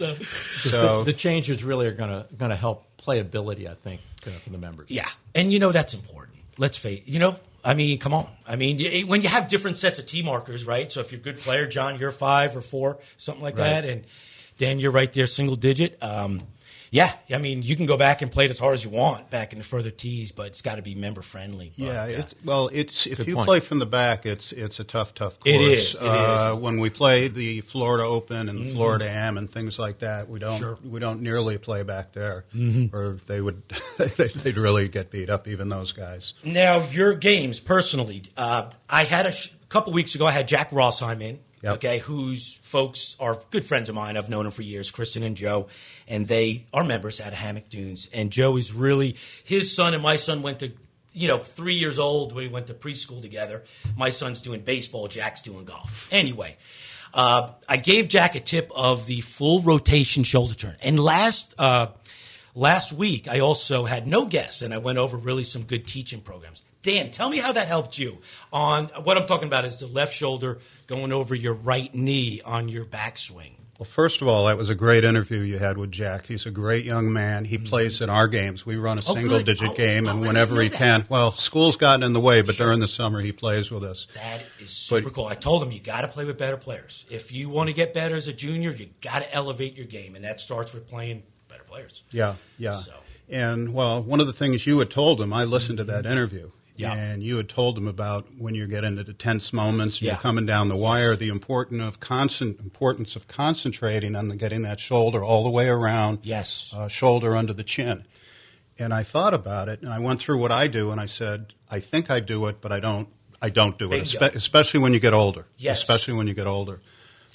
So- 0.00 0.14
So 0.16 1.04
the 1.04 1.12
changes 1.12 1.62
really 1.62 1.86
are 1.86 1.92
going 1.92 2.08
to 2.10 2.26
going 2.34 2.50
to 2.50 2.56
help 2.56 2.86
playability, 2.98 3.68
I 3.70 3.74
think, 3.74 4.00
uh, 4.26 4.30
for 4.44 4.50
the 4.50 4.58
members. 4.58 4.90
Yeah, 4.90 5.08
and 5.34 5.52
you 5.52 5.58
know 5.58 5.72
that's 5.72 5.94
important. 5.94 6.38
Let's 6.58 6.76
face, 6.76 7.02
you 7.06 7.18
know, 7.18 7.36
I 7.64 7.74
mean, 7.74 7.98
come 7.98 8.12
on. 8.12 8.28
I 8.46 8.56
mean, 8.56 9.06
when 9.06 9.22
you 9.22 9.28
have 9.28 9.48
different 9.48 9.76
sets 9.78 9.98
of 9.98 10.06
tee 10.06 10.22
markers, 10.22 10.66
right? 10.66 10.90
So 10.92 11.00
if 11.00 11.10
you're 11.12 11.20
a 11.20 11.24
good 11.24 11.38
player, 11.38 11.66
John, 11.66 11.98
you're 11.98 12.10
five 12.10 12.56
or 12.56 12.60
four, 12.60 12.98
something 13.16 13.42
like 13.42 13.56
Right. 13.56 13.70
that, 13.70 13.84
and 13.86 14.04
Dan, 14.58 14.78
you're 14.78 14.90
right 14.90 15.10
there, 15.12 15.26
single 15.26 15.56
digit. 15.56 15.96
Um, 16.02 16.42
yeah, 16.90 17.12
I 17.32 17.38
mean, 17.38 17.62
you 17.62 17.76
can 17.76 17.86
go 17.86 17.96
back 17.96 18.20
and 18.20 18.30
play 18.32 18.46
it 18.46 18.50
as 18.50 18.58
hard 18.58 18.74
as 18.74 18.82
you 18.82 18.90
want 18.90 19.30
back 19.30 19.52
in 19.52 19.58
the 19.58 19.64
further 19.64 19.90
tees, 19.90 20.32
but 20.32 20.48
it's 20.48 20.60
got 20.60 20.74
to 20.76 20.82
be 20.82 20.94
member 20.96 21.22
friendly. 21.22 21.72
But, 21.78 21.84
Yeah, 21.86 22.02
uh, 22.02 22.06
it's, 22.06 22.34
well, 22.44 22.68
it's 22.72 23.06
if 23.06 23.26
you 23.28 23.34
point. 23.36 23.46
play 23.46 23.60
from 23.60 23.78
the 23.78 23.86
back, 23.86 24.26
it's 24.26 24.50
it's 24.52 24.80
a 24.80 24.84
tough, 24.84 25.14
tough 25.14 25.38
course. 25.38 25.54
It 25.54 25.60
is, 25.60 25.94
it 25.94 26.02
uh, 26.02 26.54
is. 26.56 26.60
When 26.60 26.80
we 26.80 26.90
play 26.90 27.28
the 27.28 27.60
Florida 27.60 28.04
Open 28.04 28.48
and 28.48 28.58
the 28.58 28.72
Florida 28.72 29.08
Am 29.08 29.38
and 29.38 29.48
things 29.50 29.78
like 29.78 30.00
that, 30.00 30.28
we 30.28 30.38
don't 30.40 30.58
Sure. 30.58 30.78
we 30.84 30.98
don't 31.00 31.22
nearly 31.22 31.58
play 31.58 31.82
back 31.84 32.12
there, 32.12 32.44
or 32.92 33.18
they 33.26 33.40
would 33.40 33.62
they'd 34.42 34.56
really 34.56 34.88
get 34.88 35.10
beat 35.10 35.30
up. 35.30 35.46
Even 35.46 35.68
those 35.68 35.92
guys. 35.92 36.32
Now, 36.44 36.84
your 36.90 37.14
games 37.14 37.60
personally, 37.60 38.22
uh, 38.36 38.70
I 38.88 39.04
had 39.04 39.26
a 39.26 39.32
sh- 39.32 39.52
couple 39.68 39.92
weeks 39.92 40.14
ago. 40.16 40.26
I 40.26 40.32
had 40.32 40.48
Jack 40.48 40.70
Rossheim 40.70 41.20
in. 41.22 41.38
Yep. 41.62 41.74
Okay, 41.74 41.98
whose 41.98 42.58
folks 42.62 43.16
are 43.20 43.38
good 43.50 43.66
friends 43.66 43.90
of 43.90 43.94
mine. 43.94 44.16
I've 44.16 44.30
known 44.30 44.44
them 44.44 44.52
for 44.52 44.62
years, 44.62 44.90
Kristen 44.90 45.22
and 45.22 45.36
Joe, 45.36 45.68
and 46.08 46.26
they 46.26 46.64
are 46.72 46.82
members 46.82 47.20
at 47.20 47.34
Hammock 47.34 47.68
Dunes. 47.68 48.08
And 48.14 48.30
Joe 48.30 48.56
is 48.56 48.72
really 48.72 49.16
his 49.44 49.74
son 49.74 49.92
and 49.92 50.02
my 50.02 50.16
son 50.16 50.40
went 50.40 50.60
to, 50.60 50.72
you 51.12 51.28
know, 51.28 51.36
three 51.36 51.74
years 51.74 51.98
old. 51.98 52.34
We 52.34 52.48
went 52.48 52.68
to 52.68 52.74
preschool 52.74 53.20
together. 53.20 53.64
My 53.94 54.08
son's 54.08 54.40
doing 54.40 54.62
baseball. 54.62 55.06
Jack's 55.08 55.42
doing 55.42 55.66
golf. 55.66 56.08
Anyway, 56.10 56.56
uh, 57.12 57.50
I 57.68 57.76
gave 57.76 58.08
Jack 58.08 58.36
a 58.36 58.40
tip 58.40 58.70
of 58.74 59.06
the 59.06 59.20
full 59.20 59.60
rotation 59.60 60.22
shoulder 60.22 60.54
turn. 60.54 60.76
And 60.82 60.98
last 60.98 61.54
uh, 61.58 61.88
last 62.54 62.90
week, 62.92 63.28
I 63.28 63.40
also 63.40 63.84
had 63.84 64.06
no 64.06 64.24
guests, 64.24 64.62
and 64.62 64.72
I 64.72 64.78
went 64.78 64.96
over 64.96 65.18
really 65.18 65.44
some 65.44 65.64
good 65.64 65.86
teaching 65.86 66.22
programs. 66.22 66.62
Dan, 66.82 67.10
tell 67.10 67.28
me 67.28 67.38
how 67.38 67.52
that 67.52 67.68
helped 67.68 67.98
you. 67.98 68.18
On 68.52 68.86
what 69.04 69.18
I'm 69.18 69.26
talking 69.26 69.48
about 69.48 69.64
is 69.66 69.78
the 69.80 69.86
left 69.86 70.14
shoulder 70.14 70.60
going 70.86 71.12
over 71.12 71.34
your 71.34 71.54
right 71.54 71.94
knee 71.94 72.40
on 72.44 72.68
your 72.68 72.84
backswing. 72.86 73.52
Well, 73.78 73.86
first 73.86 74.20
of 74.20 74.28
all, 74.28 74.44
that 74.46 74.58
was 74.58 74.68
a 74.68 74.74
great 74.74 75.04
interview 75.04 75.40
you 75.40 75.58
had 75.58 75.78
with 75.78 75.90
Jack. 75.90 76.26
He's 76.26 76.44
a 76.44 76.50
great 76.50 76.84
young 76.84 77.12
man. 77.14 77.46
He 77.46 77.56
plays 77.56 78.02
in 78.02 78.10
our 78.10 78.28
games. 78.28 78.66
We 78.66 78.76
run 78.76 78.98
a 78.98 79.00
Mm-hmm. 79.00 79.10
Oh, 79.10 79.14
single 79.14 79.36
good. 79.38 79.46
digit 79.46 79.70
Oh, 79.70 79.74
game, 79.74 80.06
oh, 80.06 80.10
and 80.10 80.20
whenever 80.20 80.60
he 80.60 80.68
that. 80.68 80.76
can, 80.76 81.06
well, 81.08 81.32
school's 81.32 81.76
gotten 81.78 82.02
in 82.02 82.12
the 82.12 82.20
way, 82.20 82.42
but 82.42 82.56
during 82.56 82.80
the 82.80 82.88
summer 82.88 83.20
he 83.22 83.32
plays 83.32 83.70
with 83.70 83.82
us. 83.84 84.06
That 84.14 84.42
is 84.58 84.70
super 84.70 85.04
But- 85.04 85.14
cool. 85.14 85.26
I 85.26 85.34
told 85.34 85.62
him 85.62 85.72
you 85.72 85.80
got 85.80 86.02
to 86.02 86.08
play 86.08 86.26
with 86.26 86.36
better 86.36 86.58
players. 86.58 87.06
If 87.08 87.32
you 87.32 87.48
want 87.48 87.68
to 87.70 87.74
get 87.74 87.94
better 87.94 88.16
as 88.16 88.28
a 88.28 88.34
junior, 88.34 88.70
you 88.70 88.88
got 89.00 89.20
to 89.22 89.34
elevate 89.34 89.76
your 89.78 89.86
game, 89.86 90.14
and 90.14 90.24
that 90.26 90.40
starts 90.40 90.74
with 90.74 90.86
playing 90.86 91.22
better 91.48 91.64
players. 91.64 92.04
Yeah, 92.10 92.34
yeah. 92.58 92.72
So- 92.72 92.92
And 93.30 93.72
well, 93.72 94.02
one 94.02 94.20
of 94.20 94.26
the 94.26 94.32
things 94.34 94.66
you 94.66 94.78
had 94.80 94.90
told 94.90 95.20
him, 95.22 95.32
I 95.32 95.44
listened 95.44 95.78
to 95.78 95.84
that 95.84 96.04
interview. 96.04 96.50
Yeah. 96.80 96.94
And 96.94 97.22
you 97.22 97.36
had 97.36 97.48
told 97.48 97.76
them 97.76 97.86
about 97.88 98.26
when 98.38 98.54
you're 98.54 98.66
getting 98.66 98.98
into 98.98 99.12
tense 99.12 99.52
moments, 99.52 100.00
Yeah. 100.00 100.12
you're 100.12 100.20
coming 100.20 100.46
down 100.46 100.68
the 100.68 100.76
wire, 100.76 101.16
the 101.16 101.28
important 101.28 101.80
of 101.82 102.00
constant 102.00 102.60
importance 102.60 103.16
of 103.16 103.28
concentrating 103.28 104.16
on 104.16 104.28
the, 104.28 104.36
getting 104.36 104.62
that 104.62 104.80
shoulder 104.80 105.22
all 105.24 105.44
the 105.44 105.50
way 105.50 105.68
around. 105.68 106.20
Yes. 106.22 106.72
Uh, 106.76 106.88
shoulder 106.88 107.36
under 107.36 107.52
the 107.52 107.64
chin. 107.64 108.06
And 108.78 108.94
I 108.94 109.02
thought 109.02 109.34
about 109.34 109.68
it, 109.68 109.82
and 109.82 109.92
I 109.92 109.98
went 109.98 110.20
through 110.20 110.38
what 110.38 110.50
I 110.50 110.66
do, 110.66 110.90
and 110.90 110.98
I 111.00 111.04
said, 111.06 111.52
I 111.70 111.80
think 111.80 112.10
I 112.10 112.20
do 112.20 112.46
it, 112.46 112.60
but 112.62 112.72
I 112.72 112.80
don't. 112.80 113.08
I 113.42 113.48
don't 113.48 113.78
do 113.78 113.86
it, 113.86 113.90
Bingo. 113.90 114.04
espe- 114.26 114.34
especially 114.34 114.80
when 114.80 114.92
you 114.92 115.00
get 115.00 115.14
older. 115.14 115.46
Yes. 115.56 115.78
Especially 115.78 116.12
when 116.14 116.26
you 116.26 116.34
get 116.34 116.46
older. 116.46 116.80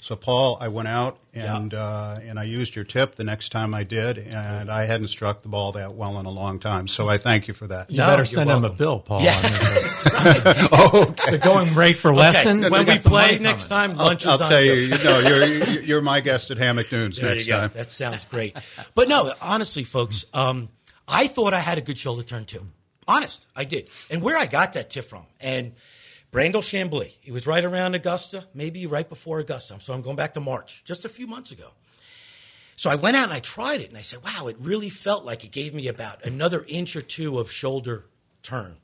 So, 0.06 0.14
Paul, 0.14 0.56
I 0.60 0.68
went 0.68 0.86
out 0.86 1.18
and 1.34 1.74
uh, 1.74 2.20
and 2.22 2.38
I 2.38 2.44
used 2.44 2.76
your 2.76 2.84
tip 2.84 3.16
the 3.16 3.24
next 3.24 3.50
time 3.50 3.74
I 3.74 3.82
did, 3.82 4.18
and 4.18 4.70
I 4.70 4.86
hadn't 4.86 5.08
struck 5.08 5.42
the 5.42 5.48
ball 5.48 5.72
that 5.72 5.94
well 5.94 6.20
in 6.20 6.26
a 6.26 6.30
long 6.30 6.60
time. 6.60 6.86
So 6.86 7.08
I 7.08 7.18
thank 7.18 7.48
you 7.48 7.54
for 7.54 7.66
that. 7.66 7.90
You 7.90 7.98
No, 7.98 8.06
better 8.06 8.22
you're 8.22 8.26
send 8.26 8.48
him 8.48 8.64
a 8.64 8.70
bill, 8.70 9.00
Paul. 9.00 9.22
Yeah. 9.22 9.36
I 9.36 9.42
mean, 9.42 9.52
the, 11.16 11.16
the 11.32 11.38
going 11.38 11.74
rate 11.74 11.98
for 11.98 12.14
lessons. 12.14 12.66
Okay, 12.66 12.70
when 12.70 12.86
we 12.86 13.00
play 13.00 13.40
next 13.40 13.66
coming. 13.66 13.96
time, 13.96 14.00
I'll, 14.00 14.06
lunch 14.06 14.22
is 14.22 14.28
I'll 14.28 14.44
on 14.44 14.48
tell 14.48 14.62
you. 14.62 14.74
you, 14.74 14.94
you 14.94 15.04
know, 15.04 15.18
you're 15.18 15.80
you're 15.80 16.02
my 16.02 16.20
guest 16.20 16.52
at 16.52 16.58
Hammock 16.58 16.88
Dunes 16.88 17.18
There 17.18 17.34
next 17.34 17.48
time. 17.48 17.72
That 17.74 17.90
sounds 17.90 18.24
great. 18.26 18.56
But 18.94 19.08
no, 19.08 19.34
honestly, 19.42 19.82
folks, 19.82 20.24
um, 20.32 20.68
I 21.08 21.26
thought 21.26 21.52
I 21.52 21.58
had 21.58 21.78
a 21.78 21.82
good 21.82 21.98
shoulder 21.98 22.22
turn 22.22 22.44
too. 22.44 22.64
Honest, 23.08 23.44
I 23.56 23.64
did. 23.64 23.88
And 24.08 24.22
where 24.22 24.38
I 24.38 24.46
got 24.46 24.74
that 24.74 24.88
tip 24.88 25.06
from, 25.06 25.24
and 25.40 25.72
Brandel 26.32 26.60
Chamblee, 26.62 27.12
he 27.20 27.30
was 27.30 27.46
right 27.46 27.64
around 27.64 27.94
Augusta, 27.94 28.44
maybe 28.52 28.86
right 28.86 29.08
before 29.08 29.38
Augusta. 29.40 29.76
So 29.80 29.94
I'm 29.94 30.02
going 30.02 30.16
back 30.16 30.34
to 30.34 30.40
March, 30.40 30.82
just 30.84 31.04
a 31.04 31.08
few 31.08 31.26
months 31.26 31.50
ago. 31.50 31.70
So 32.76 32.90
I 32.90 32.94
went 32.96 33.16
out 33.16 33.24
and 33.24 33.32
I 33.32 33.40
tried 33.40 33.80
it, 33.80 33.88
and 33.88 33.96
I 33.96 34.02
said, 34.02 34.22
wow, 34.22 34.48
it 34.48 34.56
really 34.60 34.90
felt 34.90 35.24
like 35.24 35.44
it 35.44 35.50
gave 35.50 35.72
me 35.72 35.88
about 35.88 36.24
another 36.26 36.64
inch 36.68 36.94
or 36.94 37.00
two 37.00 37.38
of 37.38 37.50
shoulder 37.50 38.04
turn. 38.42 38.74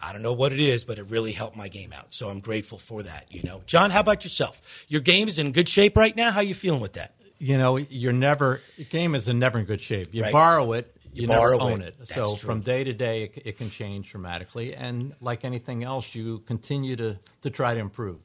I 0.00 0.12
don't 0.12 0.22
know 0.22 0.32
what 0.32 0.52
it 0.52 0.60
is, 0.60 0.84
but 0.84 0.98
it 0.98 1.10
really 1.10 1.32
helped 1.32 1.56
my 1.56 1.68
game 1.68 1.92
out. 1.92 2.14
So 2.14 2.28
I'm 2.30 2.40
grateful 2.40 2.78
for 2.78 3.02
that. 3.02 3.26
You 3.30 3.42
know, 3.42 3.62
John, 3.66 3.90
how 3.90 4.00
about 4.00 4.24
yourself? 4.24 4.60
Your 4.88 5.00
game 5.00 5.28
is 5.28 5.38
in 5.38 5.52
good 5.52 5.68
shape 5.68 5.96
right 5.96 6.14
now. 6.14 6.30
How 6.30 6.40
you 6.40 6.54
feeling 6.54 6.80
with 6.80 6.94
that? 6.94 7.14
You 7.38 7.58
know, 7.58 7.76
you're 7.76 8.12
never 8.12 8.60
your 8.78 8.86
game 8.86 9.14
is 9.14 9.28
in 9.28 9.38
never 9.38 9.58
in 9.58 9.66
good 9.66 9.82
shape. 9.82 10.14
You 10.14 10.22
Right. 10.22 10.32
borrow 10.32 10.72
it, 10.72 10.95
you, 11.16 11.22
You 11.22 11.28
never 11.28 11.54
own 11.54 11.80
it. 11.82 11.96
it. 12.00 12.08
So 12.08 12.24
true. 12.24 12.36
from 12.36 12.60
day 12.60 12.84
to 12.84 12.92
day, 12.92 13.24
it, 13.24 13.42
it 13.44 13.58
can 13.58 13.70
change 13.70 14.10
dramatically. 14.10 14.74
And 14.74 15.14
like 15.20 15.44
anything 15.44 15.82
else, 15.82 16.14
you 16.14 16.40
continue 16.40 16.96
to 16.96 17.18
to 17.42 17.50
try 17.50 17.74
to 17.74 17.80
improve. 17.80 18.18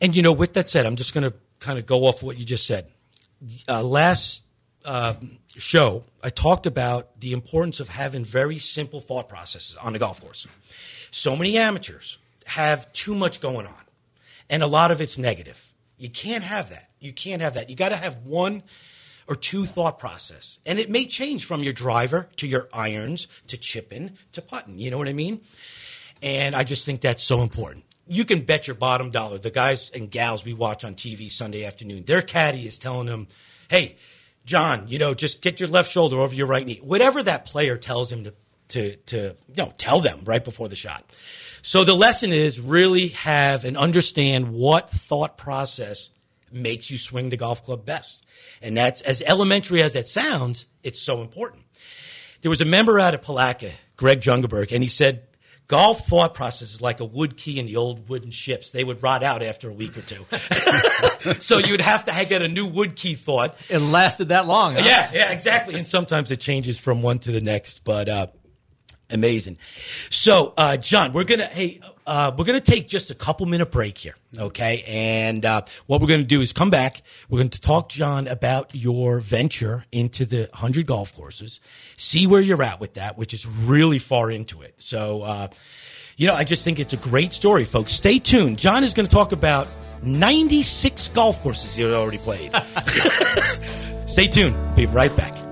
And 0.00 0.14
you 0.14 0.22
know, 0.22 0.32
with 0.32 0.54
that 0.54 0.68
said, 0.68 0.86
I'm 0.86 0.96
just 0.96 1.14
going 1.14 1.24
to 1.30 1.34
kind 1.60 1.78
of 1.78 1.86
go 1.86 2.06
off 2.06 2.22
what 2.22 2.36
you 2.36 2.44
just 2.44 2.66
said. 2.66 2.86
Uh, 3.68 3.82
last 3.82 4.42
uh, 4.84 5.14
show, 5.56 6.04
I 6.22 6.30
talked 6.30 6.66
about 6.66 7.20
the 7.20 7.32
importance 7.32 7.80
of 7.80 7.88
having 7.88 8.24
very 8.24 8.58
simple 8.58 9.00
thought 9.00 9.28
processes 9.28 9.76
on 9.76 9.92
the 9.92 9.98
golf 9.98 10.20
course. 10.20 10.46
So 11.10 11.36
many 11.36 11.56
amateurs 11.56 12.18
have 12.46 12.92
too 12.92 13.14
much 13.14 13.40
going 13.40 13.66
on, 13.66 13.84
and 14.50 14.62
a 14.62 14.66
lot 14.66 14.90
of 14.90 15.00
it's 15.00 15.16
negative. 15.16 15.72
You 15.96 16.10
can't 16.10 16.44
have 16.44 16.70
that. 16.70 16.90
You 17.00 17.12
can't 17.12 17.40
have 17.40 17.54
that. 17.54 17.70
You 17.70 17.76
got 17.76 17.90
to 17.90 17.96
have 17.96 18.16
one 18.24 18.62
or 19.26 19.34
two 19.34 19.64
thought 19.64 19.98
process, 19.98 20.58
and 20.66 20.78
it 20.78 20.90
may 20.90 21.06
change 21.06 21.44
from 21.44 21.62
your 21.62 21.72
driver 21.72 22.28
to 22.36 22.46
your 22.46 22.68
irons 22.72 23.26
to 23.46 23.56
chipping 23.56 24.18
to 24.32 24.42
putting. 24.42 24.78
You 24.78 24.90
know 24.90 24.98
what 24.98 25.08
I 25.08 25.12
mean? 25.12 25.40
And 26.22 26.54
I 26.54 26.64
just 26.64 26.86
think 26.86 27.00
that's 27.00 27.22
so 27.22 27.42
important. 27.42 27.84
You 28.06 28.24
can 28.24 28.40
bet 28.40 28.66
your 28.66 28.76
bottom 28.76 29.10
dollar. 29.10 29.38
The 29.38 29.50
guys 29.50 29.90
and 29.94 30.10
gals 30.10 30.44
we 30.44 30.52
watch 30.52 30.84
on 30.84 30.94
TV 30.94 31.30
Sunday 31.30 31.64
afternoon, 31.64 32.04
their 32.04 32.22
caddy 32.22 32.66
is 32.66 32.78
telling 32.78 33.06
them, 33.06 33.28
hey, 33.68 33.96
John, 34.44 34.88
you 34.88 34.98
know, 34.98 35.14
just 35.14 35.40
get 35.40 35.58
your 35.58 35.68
left 35.68 35.90
shoulder 35.90 36.18
over 36.18 36.34
your 36.34 36.46
right 36.46 36.66
knee. 36.66 36.80
Whatever 36.82 37.22
that 37.22 37.46
player 37.46 37.76
tells 37.76 38.12
him 38.12 38.24
to, 38.24 38.34
to, 38.68 38.96
to 38.96 39.16
you 39.48 39.54
know, 39.56 39.72
tell 39.78 40.00
them 40.00 40.20
right 40.24 40.44
before 40.44 40.68
the 40.68 40.76
shot. 40.76 41.14
So 41.62 41.84
the 41.84 41.94
lesson 41.94 42.30
is 42.30 42.60
really 42.60 43.08
have 43.08 43.64
and 43.64 43.76
understand 43.76 44.52
what 44.52 44.90
thought 44.90 45.38
process 45.38 46.10
makes 46.52 46.90
you 46.90 46.98
swing 46.98 47.30
the 47.30 47.38
golf 47.38 47.64
club 47.64 47.86
best. 47.86 48.23
And 48.64 48.74
that's 48.74 49.02
as 49.02 49.22
elementary 49.22 49.82
as 49.82 49.92
that 49.92 50.08
sounds, 50.08 50.64
it's 50.82 50.98
so 51.00 51.20
important. 51.20 51.62
There 52.40 52.50
was 52.50 52.62
a 52.62 52.64
member 52.64 52.98
out 52.98 53.12
of 53.14 53.20
Palatka, 53.20 53.72
Greg 53.96 54.22
Jungerberg, 54.22 54.72
and 54.72 54.82
he 54.82 54.88
said, 54.88 55.22
golf 55.68 56.06
thought 56.06 56.32
process 56.32 56.72
is 56.74 56.80
like 56.80 57.00
a 57.00 57.04
wood 57.04 57.36
key 57.36 57.58
in 57.58 57.66
the 57.66 57.76
old 57.76 58.08
wooden 58.08 58.30
ships. 58.30 58.70
They 58.70 58.82
would 58.82 59.02
rot 59.02 59.22
out 59.22 59.42
after 59.42 59.68
a 59.68 59.72
week 59.72 59.96
or 59.98 60.00
two. 60.00 60.24
so 61.40 61.58
you'd 61.58 61.82
have 61.82 62.06
to 62.06 62.26
get 62.26 62.40
a 62.40 62.48
new 62.48 62.66
wood 62.66 62.96
key 62.96 63.14
thought. 63.14 63.54
It 63.68 63.80
lasted 63.80 64.28
that 64.28 64.46
long. 64.46 64.76
huh? 64.76 64.82
Yeah, 64.84 65.10
yeah, 65.12 65.32
exactly. 65.32 65.74
And 65.74 65.86
sometimes 65.86 66.30
it 66.30 66.40
changes 66.40 66.78
from 66.78 67.02
one 67.02 67.18
to 67.20 67.32
the 67.32 67.42
next. 67.42 67.84
But 67.84 68.08
uh, 68.08 68.26
Amazing. 69.10 69.58
So, 70.10 70.54
uh, 70.56 70.76
John, 70.76 71.12
we're 71.12 71.24
gonna 71.24 71.44
hey, 71.44 71.80
uh, 72.06 72.32
we're 72.36 72.44
gonna 72.44 72.60
take 72.60 72.88
just 72.88 73.10
a 73.10 73.14
couple 73.14 73.44
minute 73.46 73.70
break 73.70 73.98
here, 73.98 74.14
okay? 74.38 74.82
And 74.86 75.44
uh, 75.44 75.62
what 75.86 76.00
we're 76.00 76.08
gonna 76.08 76.22
do 76.22 76.40
is 76.40 76.52
come 76.52 76.70
back. 76.70 77.02
We're 77.28 77.38
going 77.38 77.50
to 77.50 77.60
talk, 77.60 77.90
John, 77.90 78.26
about 78.26 78.74
your 78.74 79.20
venture 79.20 79.84
into 79.92 80.24
the 80.24 80.48
hundred 80.54 80.86
golf 80.86 81.14
courses. 81.14 81.60
See 81.96 82.26
where 82.26 82.40
you're 82.40 82.62
at 82.62 82.80
with 82.80 82.94
that, 82.94 83.18
which 83.18 83.34
is 83.34 83.46
really 83.46 83.98
far 83.98 84.30
into 84.30 84.62
it. 84.62 84.74
So, 84.78 85.22
uh, 85.22 85.48
you 86.16 86.26
know, 86.26 86.34
I 86.34 86.44
just 86.44 86.64
think 86.64 86.78
it's 86.78 86.92
a 86.92 86.98
great 86.98 87.32
story, 87.32 87.64
folks. 87.64 87.92
Stay 87.92 88.18
tuned. 88.18 88.58
John 88.58 88.84
is 88.84 88.94
going 88.94 89.06
to 89.06 89.12
talk 89.14 89.32
about 89.32 89.68
96 90.02 91.08
golf 91.08 91.42
courses 91.42 91.74
he's 91.74 91.86
already 91.86 92.18
played. 92.18 92.52
Stay 94.06 94.28
tuned. 94.28 94.56
Be 94.76 94.86
right 94.86 95.14
back. 95.16 95.43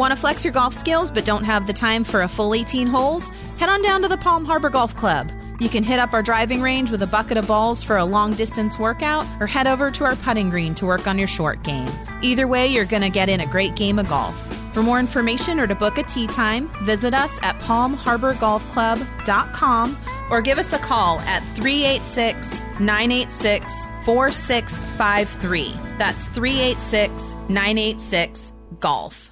Want 0.00 0.12
to 0.12 0.16
flex 0.16 0.44
your 0.46 0.54
golf 0.54 0.72
skills 0.72 1.10
but 1.10 1.26
don't 1.26 1.44
have 1.44 1.66
the 1.66 1.74
time 1.74 2.04
for 2.04 2.22
a 2.22 2.28
full 2.28 2.54
18 2.54 2.86
holes? 2.86 3.28
Head 3.58 3.68
on 3.68 3.82
down 3.82 4.00
to 4.00 4.08
the 4.08 4.16
Palm 4.16 4.46
Harbor 4.46 4.70
Golf 4.70 4.96
Club. 4.96 5.30
You 5.60 5.68
can 5.68 5.82
hit 5.82 5.98
up 5.98 6.14
our 6.14 6.22
driving 6.22 6.62
range 6.62 6.90
with 6.90 7.02
a 7.02 7.06
bucket 7.06 7.36
of 7.36 7.46
balls 7.46 7.82
for 7.82 7.98
a 7.98 8.04
long 8.06 8.32
distance 8.32 8.78
workout 8.78 9.26
or 9.40 9.46
head 9.46 9.66
over 9.66 9.90
to 9.90 10.04
our 10.04 10.16
putting 10.16 10.48
green 10.48 10.74
to 10.76 10.86
work 10.86 11.06
on 11.06 11.18
your 11.18 11.28
short 11.28 11.62
game. 11.64 11.90
Either 12.22 12.48
way, 12.48 12.66
you're 12.66 12.86
going 12.86 13.02
to 13.02 13.10
get 13.10 13.28
in 13.28 13.40
a 13.40 13.46
great 13.46 13.76
game 13.76 13.98
of 13.98 14.08
golf. 14.08 14.34
For 14.72 14.82
more 14.82 14.98
information 14.98 15.60
or 15.60 15.66
to 15.66 15.74
book 15.74 15.98
a 15.98 16.02
tee 16.04 16.26
time, 16.26 16.70
visit 16.82 17.12
us 17.12 17.38
at 17.42 17.60
palmharborgolfclub.com 17.60 19.98
or 20.30 20.40
give 20.40 20.56
us 20.56 20.72
a 20.72 20.78
call 20.78 21.18
at 21.20 21.42
386 21.56 22.58
986 22.80 23.84
4653. 24.06 25.74
That's 25.98 26.26
386 26.28 27.34
986 27.50 28.52
Golf. 28.80 29.29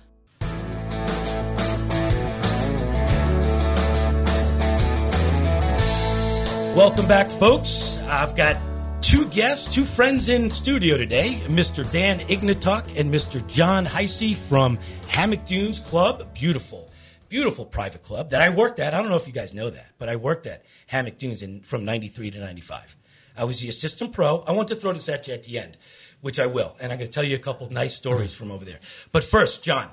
Welcome 6.78 7.08
back, 7.08 7.28
folks. 7.28 7.98
I've 8.06 8.36
got 8.36 8.56
two 9.02 9.28
guests, 9.30 9.74
two 9.74 9.84
friends 9.84 10.28
in 10.28 10.48
studio 10.48 10.96
today 10.96 11.42
Mr. 11.48 11.82
Dan 11.90 12.20
Ignatuk 12.20 12.96
and 12.96 13.12
Mr. 13.12 13.44
John 13.48 13.84
Heisey 13.84 14.36
from 14.36 14.78
Hammock 15.08 15.44
Dunes 15.44 15.80
Club. 15.80 16.32
Beautiful, 16.34 16.88
beautiful 17.28 17.66
private 17.66 18.04
club 18.04 18.30
that 18.30 18.42
I 18.42 18.50
worked 18.50 18.78
at. 18.78 18.94
I 18.94 19.00
don't 19.00 19.08
know 19.08 19.16
if 19.16 19.26
you 19.26 19.32
guys 19.32 19.52
know 19.52 19.70
that, 19.70 19.90
but 19.98 20.08
I 20.08 20.14
worked 20.14 20.46
at 20.46 20.64
Hammock 20.86 21.18
Dunes 21.18 21.42
in, 21.42 21.62
from 21.62 21.84
93 21.84 22.30
to 22.30 22.38
95. 22.38 22.94
I 23.36 23.42
was 23.42 23.58
the 23.58 23.68
assistant 23.68 24.12
pro. 24.12 24.42
I 24.42 24.52
want 24.52 24.68
to 24.68 24.76
throw 24.76 24.92
this 24.92 25.08
at 25.08 25.26
you 25.26 25.34
at 25.34 25.42
the 25.42 25.58
end, 25.58 25.76
which 26.20 26.38
I 26.38 26.46
will. 26.46 26.76
And 26.80 26.92
I'm 26.92 26.98
going 26.98 27.10
to 27.10 27.12
tell 27.12 27.24
you 27.24 27.34
a 27.34 27.40
couple 27.40 27.68
nice 27.72 27.96
stories 27.96 28.32
from 28.32 28.52
over 28.52 28.64
there. 28.64 28.78
But 29.10 29.24
first, 29.24 29.64
John, 29.64 29.90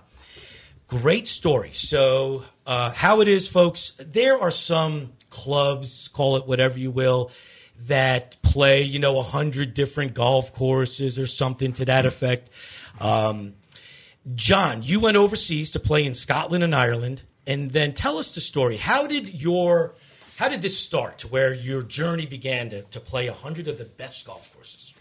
great 0.87 1.25
story. 1.25 1.71
So, 1.73 2.43
uh, 2.67 2.91
how 2.91 3.21
it 3.21 3.27
is, 3.27 3.47
folks, 3.47 3.93
there 3.97 4.39
are 4.39 4.51
some 4.51 5.13
clubs, 5.35 6.07
call 6.07 6.37
it 6.37 6.47
whatever 6.47 6.79
you 6.79 6.91
will, 6.91 7.29
that 7.87 8.37
play, 8.41 8.83
you 8.83 8.99
know, 8.99 9.19
a 9.19 9.23
hundred 9.23 9.73
different 9.73 10.13
golf 10.13 10.53
courses 10.53 11.19
or 11.19 11.27
something 11.27 11.73
to 11.73 11.85
that 11.85 12.05
effect. 12.05 12.49
Um, 13.01 13.55
John, 14.33 14.81
you 14.81 15.01
went 15.01 15.17
overseas 15.17 15.71
to 15.71 15.79
play 15.79 16.05
in 16.05 16.15
Scotland 16.15 16.63
and 16.63 16.73
Ireland, 16.73 17.23
and 17.45 17.71
then 17.71 17.93
tell 17.93 18.17
us 18.17 18.33
the 18.33 18.41
story. 18.41 18.77
How 18.77 19.05
did 19.07 19.41
your 19.41 19.93
how 20.37 20.49
did 20.49 20.61
this 20.61 20.79
start 20.79 21.23
where 21.29 21.53
your 21.53 21.81
journey 21.83 22.25
began 22.25 22.69
to, 22.69 22.81
to 22.83 22.99
play 22.99 23.27
a 23.27 23.33
hundred 23.33 23.67
of 23.67 23.77
the 23.77 23.85
best 23.85 24.25
golf 24.25 24.53
courses? 24.53 24.93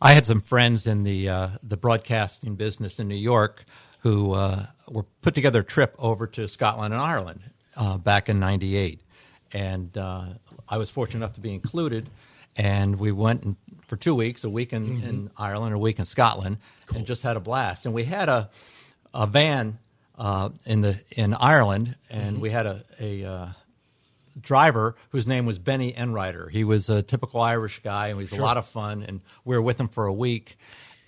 I 0.00 0.12
had 0.12 0.26
some 0.26 0.40
friends 0.40 0.86
in 0.86 1.02
the 1.02 1.28
uh, 1.28 1.48
the 1.62 1.76
broadcasting 1.76 2.54
business 2.54 2.98
in 2.98 3.08
New 3.08 3.14
York 3.16 3.64
who 4.00 4.32
uh, 4.32 4.66
were 4.88 5.04
put 5.22 5.34
together 5.34 5.60
a 5.60 5.64
trip 5.64 5.94
over 5.98 6.26
to 6.28 6.48
Scotland 6.48 6.94
and 6.94 7.02
Ireland 7.02 7.40
uh, 7.76 7.98
back 7.98 8.28
in 8.28 8.38
'98 8.38 9.00
and 9.52 9.96
uh, 9.96 10.26
I 10.68 10.78
was 10.78 10.90
fortunate 10.90 11.18
enough 11.18 11.34
to 11.34 11.40
be 11.40 11.52
included. 11.52 12.08
And 12.54 12.98
we 12.98 13.12
went 13.12 13.56
for 13.86 13.96
two 13.96 14.14
weeks, 14.14 14.44
a 14.44 14.50
week 14.50 14.74
in, 14.74 14.86
mm-hmm. 14.86 15.08
in 15.08 15.30
Ireland, 15.38 15.74
a 15.74 15.78
week 15.78 15.98
in 15.98 16.04
Scotland, 16.04 16.58
cool. 16.86 16.98
and 16.98 17.06
just 17.06 17.22
had 17.22 17.36
a 17.36 17.40
blast. 17.40 17.86
And 17.86 17.94
we 17.94 18.04
had 18.04 18.28
a 18.28 18.50
a 19.14 19.26
van 19.26 19.78
uh, 20.18 20.50
in 20.66 20.80
the 20.82 21.00
in 21.10 21.34
Ireland, 21.34 21.96
and 22.10 22.34
mm-hmm. 22.34 22.42
we 22.42 22.50
had 22.50 22.66
a 22.66 22.84
a 23.00 23.24
uh, 23.24 23.48
driver 24.40 24.96
whose 25.10 25.26
name 25.26 25.46
was 25.46 25.58
Benny 25.58 25.92
Enrider. 25.92 26.50
He 26.50 26.64
was 26.64 26.88
a 26.88 27.02
typical 27.02 27.40
Irish 27.40 27.80
guy, 27.82 28.08
and 28.08 28.16
he 28.16 28.22
was 28.22 28.30
sure. 28.30 28.40
a 28.40 28.42
lot 28.42 28.56
of 28.56 28.66
fun. 28.66 29.02
And 29.02 29.20
we 29.44 29.56
were 29.56 29.62
with 29.62 29.78
him 29.78 29.88
for 29.88 30.06
a 30.06 30.12
week. 30.12 30.58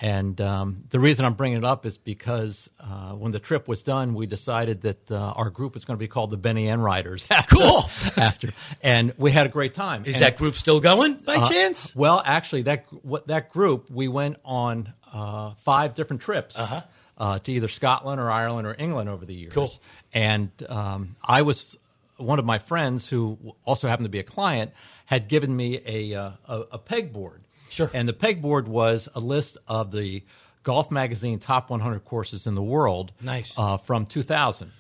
And 0.01 0.41
um, 0.41 0.85
the 0.91 0.99
reason 0.99 1.25
I'm 1.25 1.35
bringing 1.35 1.59
it 1.59 1.65
up 1.65 1.87
is 1.87 1.97
because 1.97 2.69
uh, 2.81 3.13
when 3.13 3.33
the 3.33 3.39
trip 3.39 3.69
was 3.69 3.83
done, 3.83 4.15
we 4.15 4.27
decided 4.27 4.83
that 4.83 5.11
uh, 5.11 5.35
our 5.37 5.51
group 5.51 5.75
was 5.75 5.85
going 5.85 5.97
to 5.97 6.01
be 6.01 6.09
called 6.09 6.31
the 6.31 6.37
Benny 6.37 6.67
Enriders. 6.67 7.27
After, 7.31 7.57
cool. 7.57 7.85
After, 8.17 8.51
and 8.83 9.15
we 9.19 9.31
had 9.31 9.47
a 9.47 9.49
great 9.49 9.73
time. 9.73 10.05
Is 10.05 10.15
and, 10.15 10.25
that 10.25 10.37
group 10.37 10.57
still 10.57 10.81
going 10.81 11.15
by 11.15 11.37
uh, 11.37 11.49
chance? 11.49 11.95
Well, 11.95 12.21
actually, 12.25 12.63
that 12.63 12.87
what, 13.03 13.29
that 13.29 13.53
group 13.53 13.89
we 13.91 14.09
went 14.09 14.39
on 14.45 14.93
uh, 15.13 15.55
five 15.65 15.95
different 15.95 16.23
trips. 16.23 16.59
Uh-huh. 16.59 16.83
Uh, 17.17 17.39
to 17.39 17.53
either 17.53 17.69
Scotland 17.69 18.21
or 18.21 18.29
Ireland 18.29 18.67
or 18.67 18.75
England 18.77 19.09
over 19.09 19.25
the 19.25 19.35
years. 19.35 19.53
Cool. 19.53 19.71
And 20.13 20.51
um, 20.69 21.15
I 21.23 21.43
was 21.43 21.77
one 22.17 22.41
of 22.41 22.45
my 22.45 22.59
friends 22.59 23.09
who 23.09 23.39
also 23.65 23.87
happened 23.87 24.07
to 24.07 24.11
be 24.11 24.19
a 24.19 24.25
client 24.25 24.73
had 25.07 25.29
given 25.29 25.55
me 25.55 25.81
a, 25.87 26.13
uh, 26.13 26.31
a, 26.49 26.61
a 26.73 26.79
pegboard 26.81 27.44
Sure. 27.75 27.91
And 27.93 28.09
the 28.09 28.13
pegboard 28.13 28.69
was 28.69 29.09
a 29.17 29.21
list 29.21 29.59
of 29.67 29.91
the 29.91 30.23
Golf 30.63 30.93
Magazine 30.93 31.41
top 31.41 31.71
100 31.71 32.05
courses 32.05 32.47
in 32.47 32.55
the 32.55 32.63
world. 32.63 33.13
Nice. 33.21 33.53
Uh, 33.57 33.79
from 33.79 34.07
2000. 34.07 34.71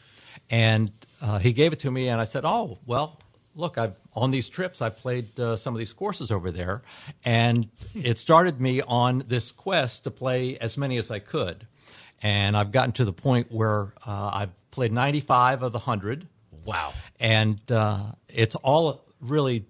And 0.49 0.93
uh, 1.21 1.39
he 1.39 1.53
gave 1.53 1.73
it 1.73 1.81
to 1.81 1.91
me, 1.91 2.09
and 2.09 2.21
I 2.21 2.25
said, 2.25 2.45
"Oh, 2.45 2.79
well, 2.87 3.19
look, 3.55 3.79
I've 3.79 3.97
on 4.15 4.31
these 4.31 4.49
trips 4.49 4.83
I've 4.83 4.97
played 4.99 5.39
uh, 5.41 5.57
some 5.57 5.75
of 5.75 5.79
these 5.79 5.93
courses 5.93 6.31
over 6.31 6.51
there, 6.51 6.83
and 7.25 7.69
it 7.95 8.19
started 8.19 8.61
me 8.61 8.83
on 8.83 9.25
this 9.27 9.51
quest 9.51 10.05
to 10.05 10.11
play 10.11 10.59
as 10.59 10.77
many 10.77 10.99
as 10.99 11.11
I 11.11 11.19
could, 11.19 11.67
and 12.23 12.57
I've 12.57 12.73
gotten 12.73 12.93
to 12.93 13.05
the 13.05 13.13
point 13.13 13.51
where 13.51 13.95
uh, 14.07 14.31
I've 14.35 14.71
played 14.71 14.93
95 14.93 15.63
of 15.63 15.73
the 15.73 15.79
hundred. 15.79 16.29
Wow! 16.65 16.93
And 17.19 17.61
uh, 17.73 18.13
it's 18.29 18.55
all 18.57 19.07
really 19.21 19.65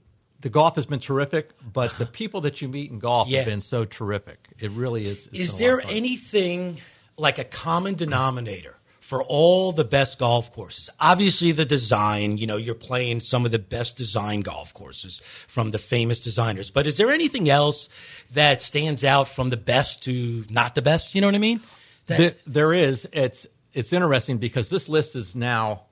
the 0.44 0.50
golf 0.50 0.76
has 0.76 0.84
been 0.84 1.00
terrific, 1.00 1.48
but 1.72 1.96
the 1.96 2.04
people 2.20 2.42
that 2.42 2.60
you 2.60 2.68
meet 2.68 2.90
in 2.90 2.98
golf 2.98 3.28
yeah. 3.28 3.38
have 3.38 3.46
been 3.46 3.62
so 3.62 3.86
terrific. 3.86 4.46
It 4.58 4.70
really 4.72 5.06
is. 5.06 5.26
Is 5.28 5.56
there 5.56 5.80
anything 5.88 6.76
like 7.16 7.38
a 7.38 7.44
common 7.44 7.94
denominator 7.94 8.76
for 9.00 9.22
all 9.22 9.72
the 9.72 9.86
best 9.86 10.18
golf 10.18 10.52
courses? 10.52 10.90
Obviously, 11.00 11.52
the 11.52 11.64
design. 11.64 12.36
You 12.36 12.46
know, 12.46 12.58
you're 12.58 12.74
playing 12.74 13.20
some 13.20 13.46
of 13.46 13.52
the 13.52 13.58
best 13.58 13.96
design 13.96 14.40
golf 14.40 14.74
courses 14.74 15.22
from 15.48 15.70
the 15.70 15.78
famous 15.78 16.20
designers. 16.20 16.70
But 16.70 16.86
is 16.86 16.98
there 16.98 17.10
anything 17.10 17.48
else 17.48 17.88
that 18.34 18.60
stands 18.60 19.02
out 19.02 19.28
from 19.28 19.48
the 19.48 19.56
best 19.56 20.02
to 20.02 20.44
not 20.50 20.74
the 20.74 20.82
best? 20.82 21.14
You 21.14 21.22
know 21.22 21.28
what 21.28 21.36
I 21.36 21.38
mean? 21.38 21.62
That- 22.04 22.18
there, 22.18 22.34
there 22.46 22.72
is. 22.74 23.08
It's 23.14 23.46
it's 23.72 23.94
interesting 23.94 24.36
because 24.36 24.68
this 24.68 24.90
list 24.90 25.16
is 25.16 25.34
now 25.34 25.84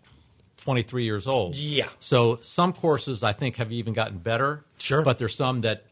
23 0.65 1.05
years 1.05 1.27
old. 1.27 1.57
Yeah. 1.57 1.89
So 1.99 2.39
some 2.43 2.73
courses 2.73 3.23
I 3.23 3.33
think 3.33 3.57
have 3.57 3.73
even 3.73 3.95
gotten 3.95 4.19
better. 4.19 4.65
Sure. 4.79 5.03
But 5.03 5.19
there's 5.19 5.35
some 5.35 5.63
that 5.63 5.85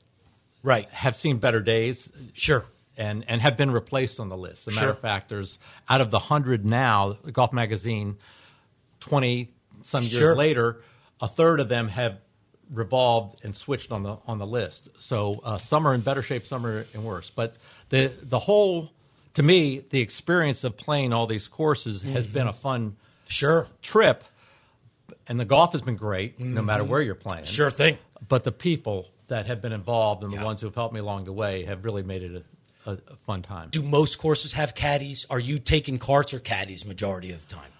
right 0.62 0.88
have 0.90 1.16
seen 1.16 1.38
better 1.38 1.60
days. 1.60 2.12
Sure. 2.34 2.64
And 2.96 3.24
and 3.28 3.40
have 3.40 3.56
been 3.56 3.72
replaced 3.72 4.20
on 4.20 4.28
the 4.28 4.36
list. 4.36 4.68
As 4.68 4.74
a 4.74 4.76
sure. 4.76 4.82
matter 4.82 4.92
of 4.92 5.00
fact, 5.00 5.28
there's 5.28 5.58
out 5.88 6.00
of 6.00 6.10
the 6.10 6.18
hundred 6.18 6.64
now, 6.64 7.16
Golf 7.32 7.52
Magazine, 7.52 8.18
20 9.00 9.50
some 9.82 10.04
years 10.04 10.18
sure. 10.18 10.36
later, 10.36 10.82
a 11.20 11.26
third 11.26 11.58
of 11.58 11.68
them 11.68 11.88
have 11.88 12.18
revolved 12.72 13.44
and 13.44 13.56
switched 13.56 13.90
on 13.90 14.04
the 14.04 14.18
on 14.28 14.38
the 14.38 14.46
list. 14.46 14.88
So 14.98 15.40
uh, 15.42 15.58
some 15.58 15.86
are 15.86 15.94
in 15.94 16.02
better 16.02 16.22
shape, 16.22 16.46
some 16.46 16.64
are 16.64 16.86
in 16.94 17.02
worse. 17.02 17.30
But 17.30 17.56
the 17.88 18.12
the 18.22 18.38
whole, 18.38 18.92
to 19.34 19.42
me, 19.42 19.82
the 19.90 20.00
experience 20.00 20.62
of 20.62 20.76
playing 20.76 21.12
all 21.12 21.26
these 21.26 21.48
courses 21.48 22.02
mm-hmm. 22.02 22.12
has 22.12 22.26
been 22.28 22.46
a 22.46 22.52
fun 22.52 22.96
sure 23.28 23.68
trip 23.82 24.24
and 25.26 25.38
the 25.38 25.44
golf 25.44 25.72
has 25.72 25.82
been 25.82 25.96
great, 25.96 26.38
mm-hmm. 26.38 26.54
no 26.54 26.62
matter 26.62 26.84
where 26.84 27.00
you're 27.00 27.14
playing. 27.14 27.44
Sure 27.44 27.70
thing. 27.70 27.98
But 28.28 28.44
the 28.44 28.52
people 28.52 29.08
that 29.28 29.46
have 29.46 29.60
been 29.60 29.72
involved 29.72 30.24
and 30.24 30.32
yeah. 30.32 30.40
the 30.40 30.44
ones 30.44 30.60
who 30.60 30.66
have 30.66 30.74
helped 30.74 30.92
me 30.92 31.00
along 31.00 31.24
the 31.24 31.32
way 31.32 31.64
have 31.64 31.84
really 31.84 32.02
made 32.02 32.22
it 32.22 32.44
a, 32.86 32.90
a, 32.90 32.94
a, 32.94 33.16
fun 33.24 33.42
time. 33.42 33.68
Do 33.70 33.82
most 33.82 34.18
courses 34.18 34.52
have 34.54 34.74
caddies? 34.74 35.24
Are 35.30 35.38
you 35.38 35.58
taking 35.58 35.98
carts 35.98 36.34
or 36.34 36.40
caddies 36.40 36.84
majority 36.84 37.32
of 37.32 37.46
the 37.46 37.54
time? 37.54 37.70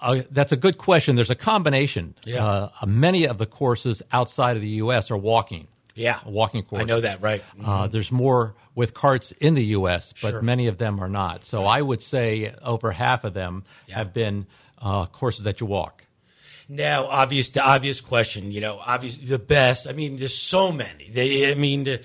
Uh, 0.00 0.22
that's 0.30 0.52
a 0.52 0.56
good 0.56 0.78
question. 0.78 1.16
There's 1.16 1.30
a 1.30 1.36
combination. 1.36 2.14
Yeah. 2.24 2.44
Uh, 2.44 2.70
many 2.86 3.26
of 3.26 3.38
the 3.38 3.46
courses 3.46 4.02
outside 4.12 4.56
of 4.56 4.62
the 4.62 4.68
U.S. 4.68 5.10
are 5.10 5.16
walking. 5.16 5.68
Yeah, 5.94 6.20
walking 6.24 6.62
courses. 6.62 6.84
I 6.84 6.86
know 6.86 7.00
that, 7.00 7.20
right? 7.20 7.40
Uh, 7.40 7.60
mm-hmm. 7.60 7.68
Uh, 7.68 7.86
there's 7.88 8.12
more 8.12 8.54
with 8.76 8.94
carts 8.94 9.32
in 9.32 9.54
the 9.54 9.64
U.S., 9.64 10.14
but 10.22 10.30
sure. 10.30 10.42
many 10.42 10.68
of 10.68 10.78
them 10.78 11.00
are 11.00 11.08
not. 11.08 11.44
So 11.44 11.62
right. 11.62 11.78
I 11.78 11.82
would 11.82 12.00
say 12.00 12.54
over 12.62 12.92
half 12.92 13.24
of 13.24 13.34
them 13.34 13.64
yeah. 13.88 13.96
have 13.96 14.14
been 14.14 14.46
uh, 14.80 15.06
courses 15.06 15.44
that 15.44 15.60
you 15.60 15.66
walk. 15.66 16.04
Now, 16.68 17.06
obvious, 17.06 17.48
the 17.50 17.62
obvious 17.64 18.00
question, 18.02 18.52
you 18.52 18.60
know, 18.60 18.78
obvious, 18.84 19.16
the 19.16 19.38
best. 19.38 19.86
I 19.86 19.92
mean, 19.92 20.16
there's 20.16 20.36
so 20.36 20.70
many. 20.70 21.08
They, 21.10 21.50
I 21.50 21.54
mean, 21.54 21.84
the, 21.84 22.02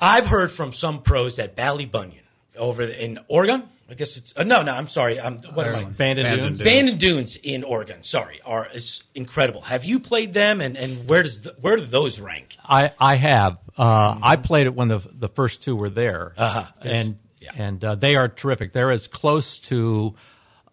I've 0.00 0.26
heard 0.26 0.52
from 0.52 0.72
some 0.72 1.02
pros 1.02 1.36
that 1.36 1.56
Ballybunion 1.56 2.22
over 2.56 2.82
in 2.84 3.18
Oregon. 3.28 3.68
I 3.90 3.94
guess 3.94 4.16
it's 4.16 4.32
uh, 4.36 4.44
no, 4.44 4.62
no. 4.62 4.72
I'm 4.72 4.86
sorry. 4.86 5.20
I'm 5.20 5.38
what 5.38 5.66
am 5.66 5.74
I? 5.74 5.78
Ireland. 5.78 5.96
Bandon 5.96 6.24
Bandon 6.24 6.44
Dunes. 6.46 6.58
Dunes. 6.58 6.72
Bandon 6.72 6.98
Dunes 6.98 7.36
in 7.42 7.64
Oregon. 7.64 8.04
Sorry, 8.04 8.40
are 8.46 8.68
is 8.72 9.02
incredible. 9.16 9.62
Have 9.62 9.84
you 9.84 9.98
played 9.98 10.32
them, 10.32 10.60
and, 10.60 10.76
and 10.76 11.08
where 11.10 11.24
does 11.24 11.40
the, 11.40 11.56
where 11.60 11.74
do 11.74 11.84
those 11.84 12.20
rank? 12.20 12.56
I, 12.64 12.92
I 13.00 13.16
have. 13.16 13.58
Uh, 13.76 14.16
I 14.22 14.36
played 14.36 14.66
it 14.66 14.76
when 14.76 14.86
the 14.86 14.98
the 14.98 15.26
first 15.28 15.64
two 15.64 15.74
were 15.74 15.88
there, 15.88 16.34
Uh-huh. 16.36 16.66
and 16.82 17.16
Yeah. 17.40 17.50
and 17.56 17.84
uh, 17.84 17.94
they 17.96 18.14
are 18.14 18.28
terrific. 18.28 18.72
They're 18.72 18.92
as 18.92 19.08
close 19.08 19.58
to 19.70 20.14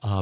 uh, 0.04 0.22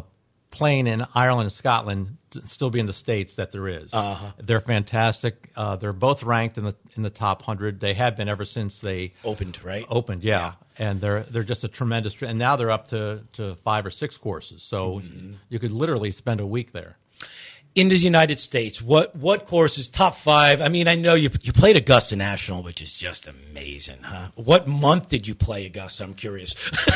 playing 0.55 0.88
in 0.88 1.05
Ireland 1.13 1.45
and 1.47 1.51
Scotland, 1.51 2.17
still 2.45 2.69
in 2.75 2.85
the 2.85 2.93
states 2.93 3.35
that 3.35 3.51
there 3.51 3.67
is. 3.67 3.93
Uh-huh. 3.93 4.31
They're 4.38 4.62
fantastic. 4.62 5.51
Uh, 5.55 5.75
they're 5.75 5.93
both 5.93 6.24
ranked 6.24 6.57
in 6.57 6.63
the 6.63 6.75
in 6.95 7.03
the 7.03 7.09
top 7.09 7.41
hundred. 7.41 7.79
They 7.79 7.93
have 7.93 8.15
been 8.15 8.27
ever 8.29 8.45
since 8.45 8.79
they 8.79 9.13
Opened, 9.24 9.63
right? 9.63 9.85
opened. 9.89 10.24
Yeah. 10.24 10.53
And 10.77 11.00
they're 11.01 11.24
they're 11.24 11.43
just 11.43 11.63
a 11.63 11.67
tremendous, 11.67 12.15
and 12.21 12.38
now 12.38 12.55
they're 12.55 12.71
up 12.71 12.89
to, 12.89 13.21
to 13.33 13.55
five 13.63 13.85
or 13.85 13.91
six 13.91 14.17
courses. 14.17 14.63
So 14.63 15.01
you 15.50 15.59
could 15.59 15.71
literally 15.71 16.12
spend 16.12 16.39
a 16.41 16.45
week 16.47 16.71
there. 16.74 16.97
In 17.75 17.89
the 17.89 17.98
United 17.98 18.39
States, 18.39 18.82
what 18.82 19.15
what 19.15 19.46
courses 19.46 19.89
top 19.89 20.15
five? 20.15 20.62
I 20.62 20.70
mean, 20.70 20.88
I 20.88 20.96
know 20.96 21.13
you 21.13 21.29
you 21.44 21.51
played 21.51 21.75
Augusta 21.75 22.15
National, 22.15 22.63
which 22.63 22.82
is 22.82 22.94
just 22.94 23.27
amazing, 23.27 24.01
huh? 24.01 24.29
What 24.36 24.65
month 24.65 25.10
did 25.10 25.27
you 25.27 25.36
play 25.36 25.65
Augusta? 25.65 26.05
I'm 26.05 26.13
curious. 26.13 26.55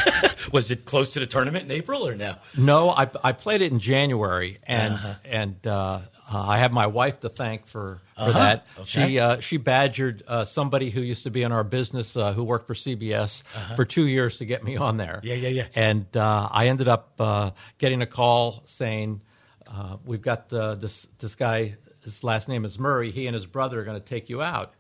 Was 0.54 0.72
it 0.72 0.86
close 0.86 1.14
to 1.14 1.20
the 1.20 1.28
tournament 1.28 1.66
in 1.66 1.72
April 1.72 2.08
or 2.08 2.16
no? 2.16 2.36
No, 2.58 2.90
I, 2.90 3.10
I 3.24 3.34
played 3.34 3.62
it 3.62 3.74
in 3.74 3.80
January, 3.80 4.60
and 4.64 4.98
and 5.26 5.68
uh, 5.68 6.00
uh, 6.32 6.48
I 6.48 6.60
have 6.60 6.74
my 6.74 6.88
wife 6.88 7.20
to 7.22 7.30
thank 7.30 7.68
for, 7.68 8.00
for 8.16 8.32
that. 8.32 8.66
Okay. 8.78 9.08
She 9.08 9.20
uh, 9.20 9.40
she 9.42 9.58
badgered 9.58 10.24
uh, 10.28 10.46
somebody 10.46 10.92
who 10.92 11.02
used 11.02 11.24
to 11.24 11.30
be 11.30 11.44
in 11.44 11.52
our 11.52 11.66
business 11.66 12.16
uh, 12.16 12.32
who 12.34 12.44
worked 12.44 12.68
for 12.68 12.74
CBS 12.74 13.44
for 13.76 13.84
two 13.84 14.08
years 14.08 14.38
to 14.38 14.46
get 14.46 14.64
me 14.64 14.78
on 14.78 14.96
there. 14.96 15.20
Yeah, 15.24 15.36
yeah, 15.36 15.50
yeah. 15.50 15.68
And 15.76 16.06
uh, 16.16 16.48
I 16.50 16.68
ended 16.68 16.88
up 16.88 17.14
uh, 17.20 17.52
getting 17.80 18.02
a 18.02 18.06
call 18.06 18.62
saying, 18.66 19.22
uh, 19.70 19.98
"We've 20.06 20.22
got 20.22 20.52
uh, 20.52 20.76
this 20.76 21.08
this 21.20 21.36
guy. 21.36 21.76
His 22.04 22.24
last 22.24 22.48
name 22.48 22.66
is 22.66 22.80
Murray. 22.80 23.12
He 23.12 23.28
and 23.28 23.34
his 23.36 23.46
brother 23.46 23.80
are 23.82 23.84
going 23.84 24.00
to 24.00 24.06
take 24.06 24.30
you 24.30 24.42
out 24.42 24.74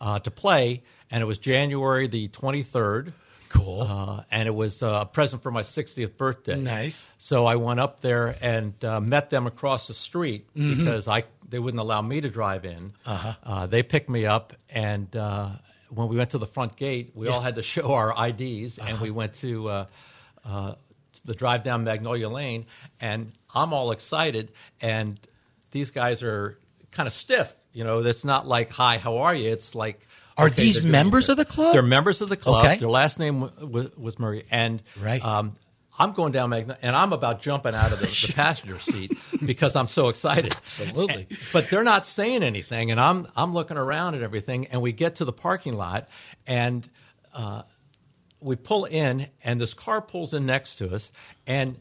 uh, 0.00 0.18
to 0.20 0.30
play." 0.30 0.82
And 1.10 1.22
it 1.22 1.26
was 1.26 1.38
January 1.38 2.06
the 2.08 2.28
twenty 2.28 2.62
third. 2.62 3.12
Cool. 3.48 3.82
Uh, 3.82 4.24
and 4.30 4.48
it 4.48 4.54
was 4.54 4.82
uh, 4.82 4.98
a 5.02 5.06
present 5.06 5.40
for 5.40 5.52
my 5.52 5.62
60th 5.62 6.16
birthday. 6.16 6.56
Nice. 6.56 7.08
So 7.16 7.46
I 7.46 7.54
went 7.54 7.78
up 7.78 8.00
there 8.00 8.34
and 8.42 8.74
uh, 8.84 9.00
met 9.00 9.30
them 9.30 9.46
across 9.46 9.86
the 9.86 9.94
street 9.94 10.48
Mm-hmm. 10.56 10.78
because 10.84 11.06
I 11.06 11.22
they 11.48 11.60
wouldn't 11.60 11.80
allow 11.80 12.02
me 12.02 12.20
to 12.20 12.28
drive 12.28 12.64
in. 12.64 12.92
Uh-huh. 13.06 13.66
they 13.68 13.84
picked 13.84 14.10
me 14.10 14.26
up, 14.26 14.52
and 14.68 15.14
uh, 15.14 15.50
when 15.90 16.08
we 16.08 16.16
went 16.16 16.30
to 16.30 16.38
the 16.38 16.46
front 16.46 16.74
gate, 16.76 17.12
we 17.14 17.28
all 17.28 17.40
had 17.40 17.54
to 17.54 17.62
show 17.62 17.94
our 17.94 18.10
IDs, 18.28 18.78
and 18.78 18.94
Uh-huh. 18.94 19.04
we 19.04 19.10
went 19.12 19.34
to. 19.34 19.68
Uh, 19.68 19.86
uh, 20.44 20.74
the 21.24 21.34
drive 21.34 21.64
down 21.64 21.82
Magnolia 21.82 22.28
Lane, 22.28 22.66
and 23.00 23.32
I'm 23.56 23.72
all 23.72 23.90
excited, 23.90 24.52
and 24.80 25.18
these 25.70 25.90
guys 25.90 26.22
are 26.22 26.58
kind 26.90 27.06
of 27.06 27.12
stiff. 27.12 27.54
You 27.72 27.84
know, 27.84 28.00
it's 28.00 28.24
not 28.24 28.46
like 28.46 28.70
"Hi, 28.70 28.98
how 28.98 29.18
are 29.18 29.34
you?" 29.34 29.50
It's 29.50 29.74
like, 29.74 30.06
Are 30.38 30.46
okay, 30.46 30.62
these 30.62 30.82
members 30.84 31.28
of 31.28 31.36
the 31.36 31.44
club? 31.44 31.72
They're 31.72 31.82
members 31.82 32.20
of 32.20 32.28
the 32.28 32.36
club. 32.36 32.64
Okay. 32.64 32.76
Their 32.76 32.88
last 32.88 33.18
name 33.18 33.40
was, 33.70 33.96
was 33.96 34.18
Murray, 34.18 34.44
and 34.50 34.82
Right. 35.00 35.24
um, 35.24 35.56
I'm 35.98 36.12
going 36.12 36.30
down 36.32 36.50
Magnolia, 36.50 36.78
and 36.82 36.94
I'm 36.94 37.14
about 37.14 37.40
jumping 37.40 37.74
out 37.74 37.90
of 37.92 38.00
the, 38.00 38.06
the 38.06 38.32
passenger 38.36 38.78
seat 38.78 39.16
because 39.44 39.74
I'm 39.76 39.88
so 39.88 40.08
excited. 40.08 40.52
Absolutely. 40.54 41.26
And- 41.30 41.38
but 41.54 41.70
they're 41.70 41.84
not 41.84 42.04
saying 42.06 42.42
anything, 42.42 42.90
and 42.90 43.00
I'm 43.00 43.26
I'm 43.34 43.54
looking 43.54 43.78
around 43.78 44.14
at 44.14 44.22
everything, 44.22 44.66
and 44.66 44.82
we 44.82 44.92
get 44.92 45.16
to 45.16 45.24
the 45.24 45.32
parking 45.32 45.72
lot, 45.74 46.08
and 46.46 46.86
uh, 47.34 47.62
we 48.40 48.56
pull 48.56 48.84
in, 48.84 49.28
and 49.42 49.58
this 49.60 49.72
car 49.74 50.00
pulls 50.02 50.34
in 50.34 50.44
next 50.46 50.76
to 50.76 50.94
us, 50.94 51.12
and 51.46 51.76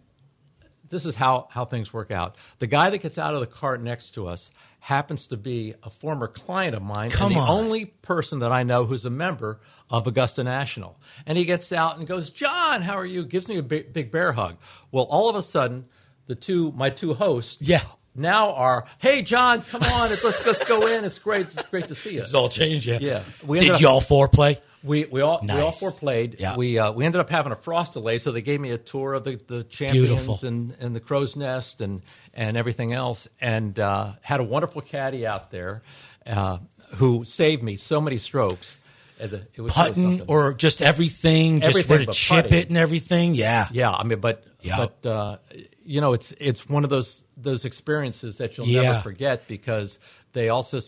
this 0.90 1.06
is 1.06 1.16
how, 1.16 1.48
how 1.52 1.66
things 1.66 1.92
work 1.94 2.12
out. 2.12 2.36
The 2.60 2.68
guy 2.68 2.90
that 2.90 3.00
gets 3.00 3.18
out 3.18 3.34
of 3.34 3.40
the 3.40 3.48
car 3.48 3.78
next 3.78 4.12
to 4.12 4.28
us 4.28 4.52
happens 4.80 5.28
to 5.28 5.38
be 5.38 5.74
a 5.84 5.90
former 5.90 6.28
client 6.28 6.76
of 6.76 6.84
mine 6.84 7.10
Come 7.10 7.32
and 7.32 7.38
the 7.38 7.42
on. 7.42 7.50
only 7.50 7.86
person 7.86 8.40
that 8.40 8.52
I 8.52 8.64
know 8.64 8.86
who's 8.86 9.04
a 9.06 9.10
member 9.10 9.60
of 9.90 10.06
Augusta 10.08 10.44
National. 10.44 11.00
And 11.26 11.38
he 11.38 11.46
gets 11.46 11.72
out 11.74 11.98
and 11.98 12.08
goes, 12.08 12.30
John, 12.30 12.82
how 12.84 12.96
are 12.96 13.06
you? 13.06 13.26
Gives 13.26 13.48
me 13.48 13.58
a 13.58 13.64
big, 13.64 13.94
big 13.94 14.12
bear 14.12 14.32
hug. 14.32 14.58
Well, 14.92 15.06
all 15.10 15.28
of 15.30 15.36
a 15.36 15.42
sudden, 15.42 15.86
the 16.28 16.36
two 16.36 16.72
my 16.74 16.90
two 16.90 17.14
hosts 17.14 17.58
Yeah. 17.62 17.82
now 18.16 18.54
are, 18.54 18.86
hey 19.00 19.22
John, 19.22 19.62
come 19.62 19.84
on, 19.84 20.10
let's 20.10 20.46
let's 20.46 20.64
go 20.66 20.88
in. 20.88 21.04
It's 21.06 21.20
great. 21.20 21.42
It's 21.42 21.62
great 21.64 21.88
to 21.90 21.96
see 21.96 22.14
you. 22.14 22.20
This 22.20 22.30
is 22.30 22.36
all 22.36 22.50
changed, 22.50 22.88
yeah. 22.88 22.98
Yeah. 23.00 23.24
We 23.46 23.58
ended 23.60 23.68
Did 23.68 23.76
up- 23.76 23.82
y'all 23.82 24.02
four 24.02 24.28
play? 24.28 24.60
We 24.86 25.06
we 25.06 25.22
all 25.22 25.40
we 25.42 25.50
all 25.50 25.58
Nice. 25.72 25.80
four 25.80 25.92
played. 25.92 26.38
Yeah. 26.40 26.56
We 26.56 26.78
uh, 26.80 26.92
we 26.92 27.06
ended 27.06 27.20
up 27.22 27.30
having 27.30 27.52
a 27.52 27.56
frost 27.56 27.94
delay, 27.94 28.18
so 28.20 28.32
they 28.32 28.42
gave 28.42 28.62
me 28.62 28.72
a 28.72 28.78
tour 28.78 29.14
of 29.14 29.24
the, 29.24 29.40
the 29.48 29.64
champions 29.64 30.08
Beautiful. 30.26 30.40
and, 30.48 30.76
and 30.80 30.96
the 30.96 31.00
crow's 31.00 31.36
nest 31.36 31.82
and 31.82 32.02
and 32.34 32.56
everything 32.56 32.94
else, 32.94 33.28
and 33.42 33.78
uh, 33.80 34.14
had 34.22 34.40
a 34.40 34.44
wonderful 34.44 34.82
caddy 34.82 35.26
out 35.26 35.52
there 35.52 35.82
uh, 36.28 36.60
who 36.98 37.26
saved 37.26 37.64
me 37.64 37.78
so 37.78 38.00
many 38.00 38.18
strokes. 38.18 38.78
It 39.18 39.62
was 39.62 39.72
Putting 39.74 40.22
or 40.28 40.54
just 40.54 40.82
everything, 40.82 41.62
just 41.62 41.70
Everything 41.70 41.90
where 41.90 42.06
to 42.06 42.12
chip 42.12 42.44
putting. 42.46 42.60
it 42.60 42.68
and 42.70 42.78
everything? 42.78 43.34
Yeah. 43.34 43.68
yeah, 43.72 43.90
I 43.92 44.04
mean, 44.04 44.20
but 44.20 44.44
Yeah. 44.62 44.76
but 45.04 45.10
uh, 45.10 45.38
you 45.86 46.02
know, 46.02 46.12
it's 46.12 46.34
it's 46.34 46.68
one 46.68 46.84
of 46.84 46.90
those 46.90 47.24
those 47.38 47.64
experiences 47.64 48.36
that 48.38 48.58
you'll 48.58 48.68
Yeah. 48.68 48.82
never 48.82 49.00
forget 49.00 49.48
because 49.48 50.00
they 50.36 50.50
also 50.50 50.80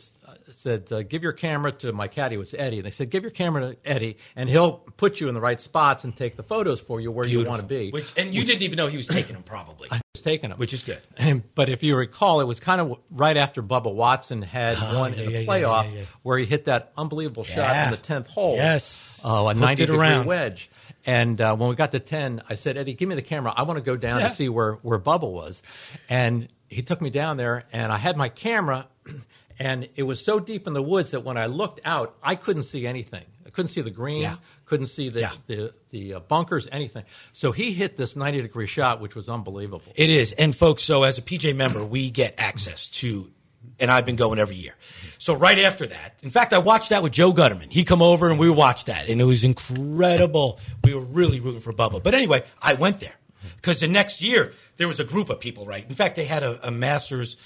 said, 0.54 0.92
uh, 0.92 1.02
"Give 1.04 1.24
your 1.24 1.32
camera 1.34 1.72
to 1.72 1.92
my 1.94 2.08
caddy." 2.08 2.36
It 2.36 2.38
was 2.38 2.54
Eddie. 2.54 2.78
And 2.78 2.86
they 2.86 2.92
said, 2.92 3.10
"Give 3.10 3.24
your 3.24 3.32
camera 3.32 3.72
to 3.74 3.78
Eddie, 3.86 4.18
and 4.36 4.50
he'll 4.50 4.74
put 4.74 5.20
you 5.20 5.28
in 5.30 5.34
the 5.34 5.42
right 5.42 5.60
spots 5.60 6.04
and 6.04 6.16
take 6.16 6.36
the 6.38 6.44
photos 6.44 6.80
for 6.80 7.02
you 7.02 7.12
where 7.12 7.28
you 7.28 7.46
want 7.46 7.62
to 7.62 7.68
be." 7.68 7.90
Which, 7.90 8.14
and 8.18 8.36
you 8.36 8.44
didn't 8.44 8.62
even 8.62 8.78
know 8.78 8.88
he 8.88 8.98
was 8.98 9.08
taking 9.08 9.34
them, 9.34 9.44
probably, 9.44 9.90
was 10.14 10.22
taking 10.22 10.50
them. 10.52 10.60
which 10.60 10.74
is 10.74 10.84
good. 10.84 11.02
but 11.56 11.70
if 11.70 11.82
you 11.84 11.96
recall, 11.96 12.42
it 12.42 12.46
was 12.46 12.60
kind 12.60 12.82
of 12.82 12.98
right 13.10 13.38
after 13.38 13.64
Bubba 13.64 13.94
Watson 13.94 14.42
had 14.42 14.78
won 14.78 15.14
Oh, 15.14 15.16
yeah, 15.18 15.22
in 15.22 15.26
the 15.26 15.32
yeah, 15.32 15.40
yeah, 15.40 15.46
playoff 15.46 15.86
yeah, 15.94 16.00
yeah. 16.00 16.06
where 16.24 16.38
he 16.38 16.46
hit 16.46 16.66
that 16.66 16.92
unbelievable 16.98 17.44
shot 17.44 17.86
in 17.86 17.92
the 17.92 17.98
tenth 17.98 18.28
hole. 18.28 18.56
Yes. 18.58 19.22
uh, 19.24 19.30
a 19.30 19.44
Hooked 19.48 19.60
ninety 19.60 19.86
degree 19.86 19.98
around. 20.00 20.26
wedge. 20.28 20.70
And 21.06 21.40
uh, 21.40 21.56
when 21.56 21.70
we 21.70 21.76
got 21.76 21.94
to 21.94 22.02
ten, 22.02 22.42
I 22.50 22.56
said, 22.56 22.76
Eddie, 22.78 22.94
give 22.94 23.08
me 23.08 23.16
the 23.16 23.22
camera. 23.22 23.54
I 23.56 23.64
want 23.64 23.78
to 23.78 23.84
go 23.84 23.96
down 23.96 24.20
to 24.22 24.30
see 24.30 24.50
where 24.50 24.74
where 24.82 25.00
Bubba 25.00 25.32
was. 25.32 25.62
And 26.10 26.50
he 26.68 26.82
took 26.82 27.00
me 27.02 27.10
down 27.10 27.38
there, 27.38 27.64
and 27.72 27.94
I 27.94 27.98
had 27.98 28.18
my 28.18 28.28
camera. 28.28 28.88
And 29.60 29.90
it 29.96 30.04
was 30.04 30.24
so 30.24 30.40
deep 30.40 30.68
in 30.68 30.74
the 30.74 30.84
woods 30.84 31.12
that 31.12 31.22
when 31.22 31.38
I 31.38 31.48
looked 31.48 31.80
out, 31.84 32.16
I 32.22 32.36
couldn't 32.36 32.64
see 32.64 32.86
anything. 32.86 33.24
I 33.46 33.50
couldn't 33.50 33.70
see 33.70 33.82
the 33.82 33.90
green, 33.90 34.22
Yeah. 34.22 34.36
couldn't 34.66 34.88
see 34.88 35.10
the 35.10 35.22
Yeah. 35.22 35.32
the, 35.48 35.74
the 35.90 36.14
uh, 36.16 36.20
bunkers, 36.20 36.68
anything. 36.72 37.06
So 37.34 37.52
he 37.52 37.72
hit 37.74 37.98
this 37.98 38.16
ninety 38.16 38.42
degree 38.42 38.68
shot, 38.68 39.02
which 39.02 39.16
was 39.16 39.30
unbelievable. 39.30 39.92
It 39.96 40.10
is. 40.12 40.32
And 40.34 40.56
folks, 40.56 40.84
so 40.84 41.04
as 41.04 41.18
a 41.18 41.22
PGA 41.24 41.56
member, 41.56 41.84
we 41.84 42.12
get 42.12 42.36
access 42.38 42.88
to, 43.02 43.32
and 43.80 43.90
I've 43.90 44.06
been 44.06 44.16
going 44.16 44.38
every 44.38 44.58
year. 44.58 44.76
So 45.18 45.34
right 45.34 45.58
after 45.58 45.88
that, 45.88 46.14
in 46.22 46.30
fact, 46.30 46.54
I 46.54 46.60
watched 46.60 46.90
that 46.90 47.02
with 47.02 47.14
Joe 47.14 47.34
Gutterman. 47.34 47.72
He 47.72 47.84
come 47.84 48.04
over 48.04 48.30
and 48.30 48.38
we 48.38 48.52
watched 48.52 48.86
that, 48.88 49.10
and 49.10 49.20
it 49.20 49.24
was 49.24 49.44
incredible. 49.44 50.60
We 50.84 50.94
were 50.94 51.02
really 51.02 51.40
rooting 51.40 51.62
for 51.62 51.74
Bubba. 51.74 52.04
But 52.04 52.14
anyway, 52.14 52.44
I 52.62 52.76
went 52.76 53.00
there 53.00 53.16
because 53.56 53.80
the 53.80 53.88
next 53.88 54.22
year 54.22 54.54
there 54.76 54.88
was 54.88 55.00
a 55.00 55.04
group 55.06 55.30
of 55.32 55.40
people. 55.40 55.66
Right. 55.66 55.84
In 55.88 55.96
fact, 55.96 56.16
they 56.16 56.26
had 56.26 56.44
a, 56.44 56.68
a 56.68 56.72
Masters 56.72 57.38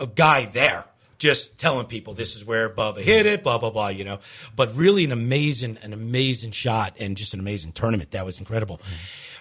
a 0.00 0.06
guy 0.06 0.46
there. 0.46 0.86
Just 1.22 1.56
telling 1.56 1.86
people 1.86 2.14
this 2.14 2.34
is 2.34 2.44
where 2.44 2.68
Bubba 2.68 2.98
hit 2.98 3.26
it, 3.26 3.44
blah 3.44 3.56
blah 3.56 3.70
blah, 3.70 3.90
you 3.90 4.02
know. 4.02 4.18
But 4.56 4.74
really, 4.74 5.04
an 5.04 5.12
amazing, 5.12 5.78
an 5.80 5.92
amazing 5.92 6.50
shot, 6.50 6.96
and 6.98 7.16
just 7.16 7.32
an 7.32 7.38
amazing 7.38 7.70
tournament. 7.70 8.10
That 8.10 8.26
was 8.26 8.40
incredible. 8.40 8.80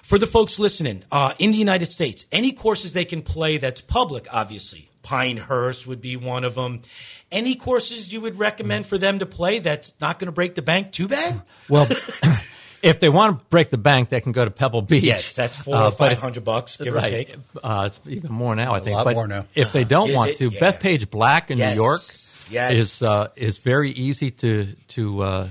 For 0.03 0.19
the 0.19 0.27
folks 0.27 0.59
listening, 0.59 1.03
uh, 1.11 1.33
in 1.39 1.49
the 1.49 1.57
United 1.57 1.87
States, 1.87 2.27
any 2.31 2.51
courses 2.51 2.93
they 2.93 3.03
can 3.03 3.23
play 3.23 3.57
that's 3.57 3.81
public, 3.81 4.27
obviously. 4.31 4.89
Pinehurst 5.01 5.87
would 5.87 6.01
be 6.01 6.17
one 6.17 6.43
of 6.43 6.53
them. 6.53 6.83
Any 7.31 7.55
courses 7.55 8.13
you 8.13 8.21
would 8.21 8.37
recommend 8.37 8.85
for 8.85 8.99
them 8.99 9.17
to 9.17 9.25
play 9.25 9.57
that's 9.57 9.93
not 9.99 10.19
going 10.19 10.27
to 10.27 10.31
break 10.31 10.53
the 10.53 10.61
bank 10.61 10.91
too 10.91 11.07
bad? 11.07 11.41
Well, 11.67 11.87
if 12.83 12.99
they 12.99 13.09
want 13.09 13.39
to 13.39 13.45
break 13.45 13.69
the 13.69 13.77
bank, 13.77 14.09
they 14.09 14.21
can 14.21 14.31
go 14.31 14.43
to 14.45 14.51
Pebble 14.51 14.81
Beach. 14.81 15.03
Yes, 15.03 15.33
that's 15.33 15.55
four 15.57 15.75
Uh, 15.75 15.87
or 15.87 15.91
five 15.91 16.17
hundred 16.19 16.43
bucks, 16.43 16.77
give 16.77 16.95
or 16.95 17.01
take. 17.01 17.35
Uh, 17.63 17.83
it's 17.87 17.99
even 18.07 18.31
more 18.31 18.55
now, 18.55 18.73
I 18.73 18.79
think. 18.79 18.95
lot 18.95 19.05
but 19.05 19.15
more 19.15 19.27
now. 19.27 19.45
If 19.55 19.71
they 19.71 19.83
don't 19.83 20.13
want 20.13 20.31
it? 20.31 20.37
to, 20.37 20.49
Yeah. 20.49 20.59
Bethpage 20.59 21.09
Black 21.09 21.51
in 21.51 21.57
Yes. 21.57 21.75
New 21.75 21.81
York 21.83 22.01
Yes. 22.49 22.73
is 22.77 23.01
uh, 23.01 23.29
is 23.35 23.57
very 23.59 23.91
easy 23.91 24.31
to 24.31 24.73
to 24.89 25.21
uh, 25.23 25.47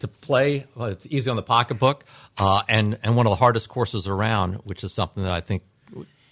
to 0.00 0.08
play. 0.08 0.66
Well, 0.74 0.88
it's 0.88 1.06
easy 1.08 1.30
on 1.30 1.36
the 1.36 1.42
pocketbook, 1.42 2.04
uh, 2.38 2.62
and 2.68 2.98
and 3.02 3.16
one 3.16 3.26
of 3.26 3.30
the 3.30 3.36
hardest 3.36 3.68
courses 3.68 4.06
around, 4.06 4.54
which 4.64 4.84
is 4.84 4.92
something 4.92 5.22
that 5.22 5.32
I 5.32 5.40
think 5.40 5.62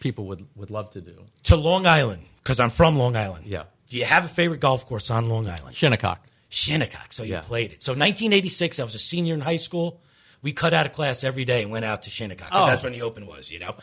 people 0.01 0.27
would 0.27 0.47
would 0.57 0.71
love 0.71 0.91
to 0.93 1.01
do. 1.01 1.15
To 1.45 1.57
Long 1.57 1.87
Island, 1.87 2.23
because 2.43 2.59
I'm 2.61 2.71
from 2.71 2.97
Long 2.99 3.17
Island. 3.17 3.47
Yeah. 3.47 3.65
Do 3.89 3.97
you 3.97 4.05
have 4.05 4.25
a 4.25 4.29
favorite 4.29 4.61
golf 4.61 4.87
course 4.87 5.11
on 5.11 5.29
Long 5.29 5.49
Island? 5.49 5.75
Shinnecock. 5.75 6.21
Shinnecock. 6.51 7.13
So 7.13 7.23
you 7.23 7.33
Yeah. 7.35 7.41
played 7.41 7.73
it. 7.73 7.83
So 7.83 7.93
1986, 7.93 8.79
I 8.79 8.85
was 8.85 8.95
a 8.95 8.99
senior 8.99 9.33
in 9.35 9.41
high 9.41 9.57
school. 9.57 10.01
We 10.43 10.53
cut 10.53 10.75
out 10.75 10.85
of 10.85 10.93
class 10.93 11.25
every 11.25 11.45
day 11.45 11.63
and 11.63 11.71
went 11.71 11.85
out 11.85 12.03
to 12.03 12.11
Shinnecock 12.11 12.51
'cause 12.51 12.65
Oh. 12.65 12.67
that's 12.67 12.83
when 12.83 12.93
the 12.93 13.03
Open 13.03 13.27
was, 13.27 13.51
you 13.51 13.59
know. 13.61 13.77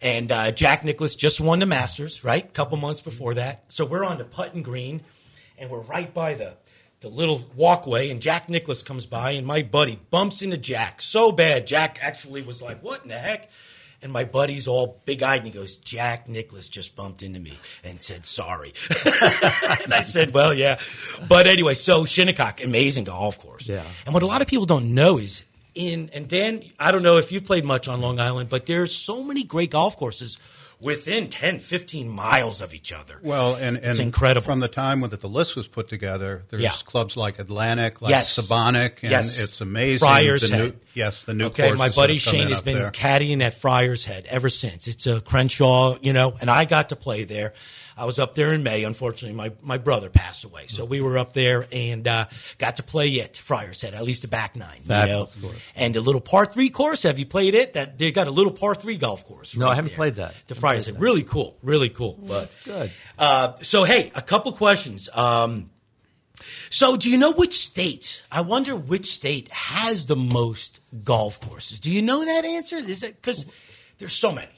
And 0.00 0.30
uh, 0.30 0.50
Jack 0.52 0.84
Nicklaus 0.84 1.14
just 1.14 1.40
won 1.40 1.58
the 1.58 1.66
Masters, 1.66 2.22
right? 2.22 2.44
A 2.44 2.48
couple 2.48 2.76
months 2.78 3.00
before 3.00 3.34
that. 3.34 3.64
So 3.68 3.84
we're 3.84 4.04
on 4.04 4.18
the 4.18 4.24
putting 4.24 4.62
green, 4.62 5.02
and 5.58 5.68
we're 5.70 5.80
right 5.80 6.12
by 6.12 6.34
the 6.34 6.56
the 7.00 7.08
little 7.10 7.44
walkway, 7.54 8.08
and 8.08 8.22
Jack 8.22 8.48
Nicklaus 8.48 8.82
comes 8.82 9.04
by, 9.04 9.32
and 9.32 9.46
my 9.46 9.60
buddy 9.60 10.00
bumps 10.10 10.40
into 10.40 10.56
Jack 10.56 11.02
so 11.02 11.30
bad. 11.30 11.66
Jack 11.66 11.98
actually 12.00 12.40
was 12.40 12.62
like, 12.62 12.82
"What 12.82 13.02
in 13.02 13.08
the 13.10 13.18
heck?" 13.18 13.50
And 14.02 14.12
my 14.12 14.24
buddy's 14.24 14.68
all 14.68 15.00
big 15.04 15.22
eyed 15.22 15.38
and 15.38 15.46
he 15.46 15.52
goes, 15.52 15.76
Jack 15.76 16.28
Nicklaus 16.28 16.68
just 16.68 16.94
bumped 16.94 17.22
into 17.22 17.40
me 17.40 17.54
and 17.82 18.00
said 18.00 18.26
sorry. 18.26 18.72
and 19.04 19.94
I 19.94 20.02
said, 20.02 20.32
Well, 20.34 20.52
yeah. 20.54 20.78
But 21.28 21.46
anyway, 21.46 21.74
so 21.74 22.04
Shinnecock, 22.04 22.62
amazing 22.62 23.04
golf 23.04 23.38
course. 23.38 23.68
Yeah. 23.68 23.84
And 24.04 24.14
what 24.14 24.22
a 24.22 24.26
lot 24.26 24.42
of 24.42 24.48
people 24.48 24.66
don't 24.66 24.94
know 24.94 25.18
is 25.18 25.44
in 25.74 26.10
and 26.14 26.28
Dan, 26.28 26.62
I 26.78 26.92
don't 26.92 27.02
know 27.02 27.18
if 27.18 27.32
you've 27.32 27.44
played 27.44 27.64
much 27.64 27.88
on 27.88 28.00
Long 28.00 28.18
Island, 28.18 28.50
but 28.50 28.66
there's 28.66 28.94
so 28.94 29.22
many 29.22 29.44
great 29.44 29.70
golf 29.70 29.96
courses 29.96 30.38
within 30.80 31.28
10, 31.28 31.58
15 31.60 32.08
miles 32.08 32.60
of 32.60 32.74
each 32.74 32.92
other. 32.92 33.18
Well, 33.22 33.54
and, 33.54 33.76
and 33.76 33.86
It's 33.86 33.98
incredible. 33.98 34.44
From 34.44 34.60
the 34.60 34.68
time 34.68 35.00
that 35.00 35.20
the 35.20 35.28
list 35.28 35.56
was 35.56 35.66
put 35.66 35.86
together, 35.88 36.42
there's 36.50 36.62
Yeah. 36.62 36.72
clubs 36.84 37.16
like 37.16 37.38
Atlantic, 37.38 38.02
like 38.02 38.10
Yes. 38.10 38.36
Sebonack, 38.38 39.02
and 39.02 39.10
Yes. 39.10 39.38
it's 39.40 39.60
amazing. 39.60 40.00
Friars 40.00 40.42
the 40.42 40.48
new, 40.56 40.62
Head. 40.64 40.80
yes, 40.94 41.24
the 41.24 41.32
new 41.34 41.46
Okay, 41.46 41.72
my 41.72 41.88
buddy 41.88 42.18
that 42.18 42.24
have 42.24 42.32
come 42.32 42.40
Shane 42.40 42.48
has 42.50 42.60
been 42.60 42.78
there. 42.78 42.90
caddying 42.90 43.42
at 43.42 43.54
Friars 43.54 44.04
Head 44.04 44.26
ever 44.28 44.50
since. 44.50 44.86
It's 44.86 45.06
a 45.06 45.20
Crenshaw, 45.22 45.96
you 46.02 46.12
know, 46.12 46.34
and 46.40 46.50
I 46.50 46.66
got 46.66 46.90
to 46.90 46.96
play 46.96 47.24
there. 47.24 47.54
I 47.96 48.04
was 48.04 48.18
up 48.18 48.34
there 48.34 48.52
in 48.52 48.62
May. 48.62 48.84
Unfortunately, 48.84 49.34
my, 49.34 49.52
my 49.62 49.78
brother 49.78 50.10
passed 50.10 50.44
away, 50.44 50.66
so 50.66 50.84
we 50.84 51.00
were 51.00 51.16
up 51.16 51.32
there 51.32 51.66
and 51.72 52.06
uh, 52.06 52.26
got 52.58 52.76
to 52.76 52.82
play 52.82 53.08
it, 53.08 53.36
Friars 53.38 53.80
Head, 53.80 53.94
at 53.94 54.02
least 54.02 54.22
the 54.22 54.28
back 54.28 54.54
nine. 54.54 54.80
Fabulous 54.82 55.34
you 55.36 55.42
know? 55.42 55.48
course. 55.48 55.72
And 55.76 55.96
a 55.96 56.00
little 56.00 56.20
par 56.20 56.44
three 56.44 56.68
course. 56.68 57.04
Have 57.04 57.18
you 57.18 57.26
played 57.26 57.54
it? 57.54 57.72
That 57.72 57.96
they 57.98 58.12
got 58.12 58.26
a 58.26 58.30
little 58.30 58.52
par 58.52 58.74
three 58.74 58.98
golf 58.98 59.24
course. 59.24 59.56
No, 59.56 59.66
right 59.66 59.72
I 59.72 59.74
haven't 59.76 59.90
there. 59.90 59.96
played 59.96 60.16
that. 60.16 60.34
The 60.46 60.54
Friars 60.54 60.86
Head, 60.86 61.00
really 61.00 61.22
cool, 61.22 61.56
really 61.62 61.88
cool. 61.88 62.18
but 62.20 62.40
that's 62.40 62.62
good. 62.64 62.92
Uh, 63.18 63.54
so 63.62 63.84
hey, 63.84 64.10
a 64.14 64.22
couple 64.22 64.52
questions. 64.52 65.08
Um, 65.14 65.70
so, 66.68 66.96
do 66.96 67.10
you 67.10 67.16
know 67.16 67.32
which 67.32 67.54
state? 67.54 68.22
I 68.30 68.42
wonder 68.42 68.76
which 68.76 69.06
state 69.06 69.50
has 69.50 70.06
the 70.06 70.16
most 70.16 70.80
golf 71.02 71.40
courses. 71.40 71.80
Do 71.80 71.90
you 71.90 72.02
know 72.02 72.24
that 72.24 72.44
answer? 72.44 72.76
Is 72.76 73.02
it 73.02 73.16
because 73.16 73.46
there's 73.98 74.12
so 74.12 74.32
many? 74.32 74.48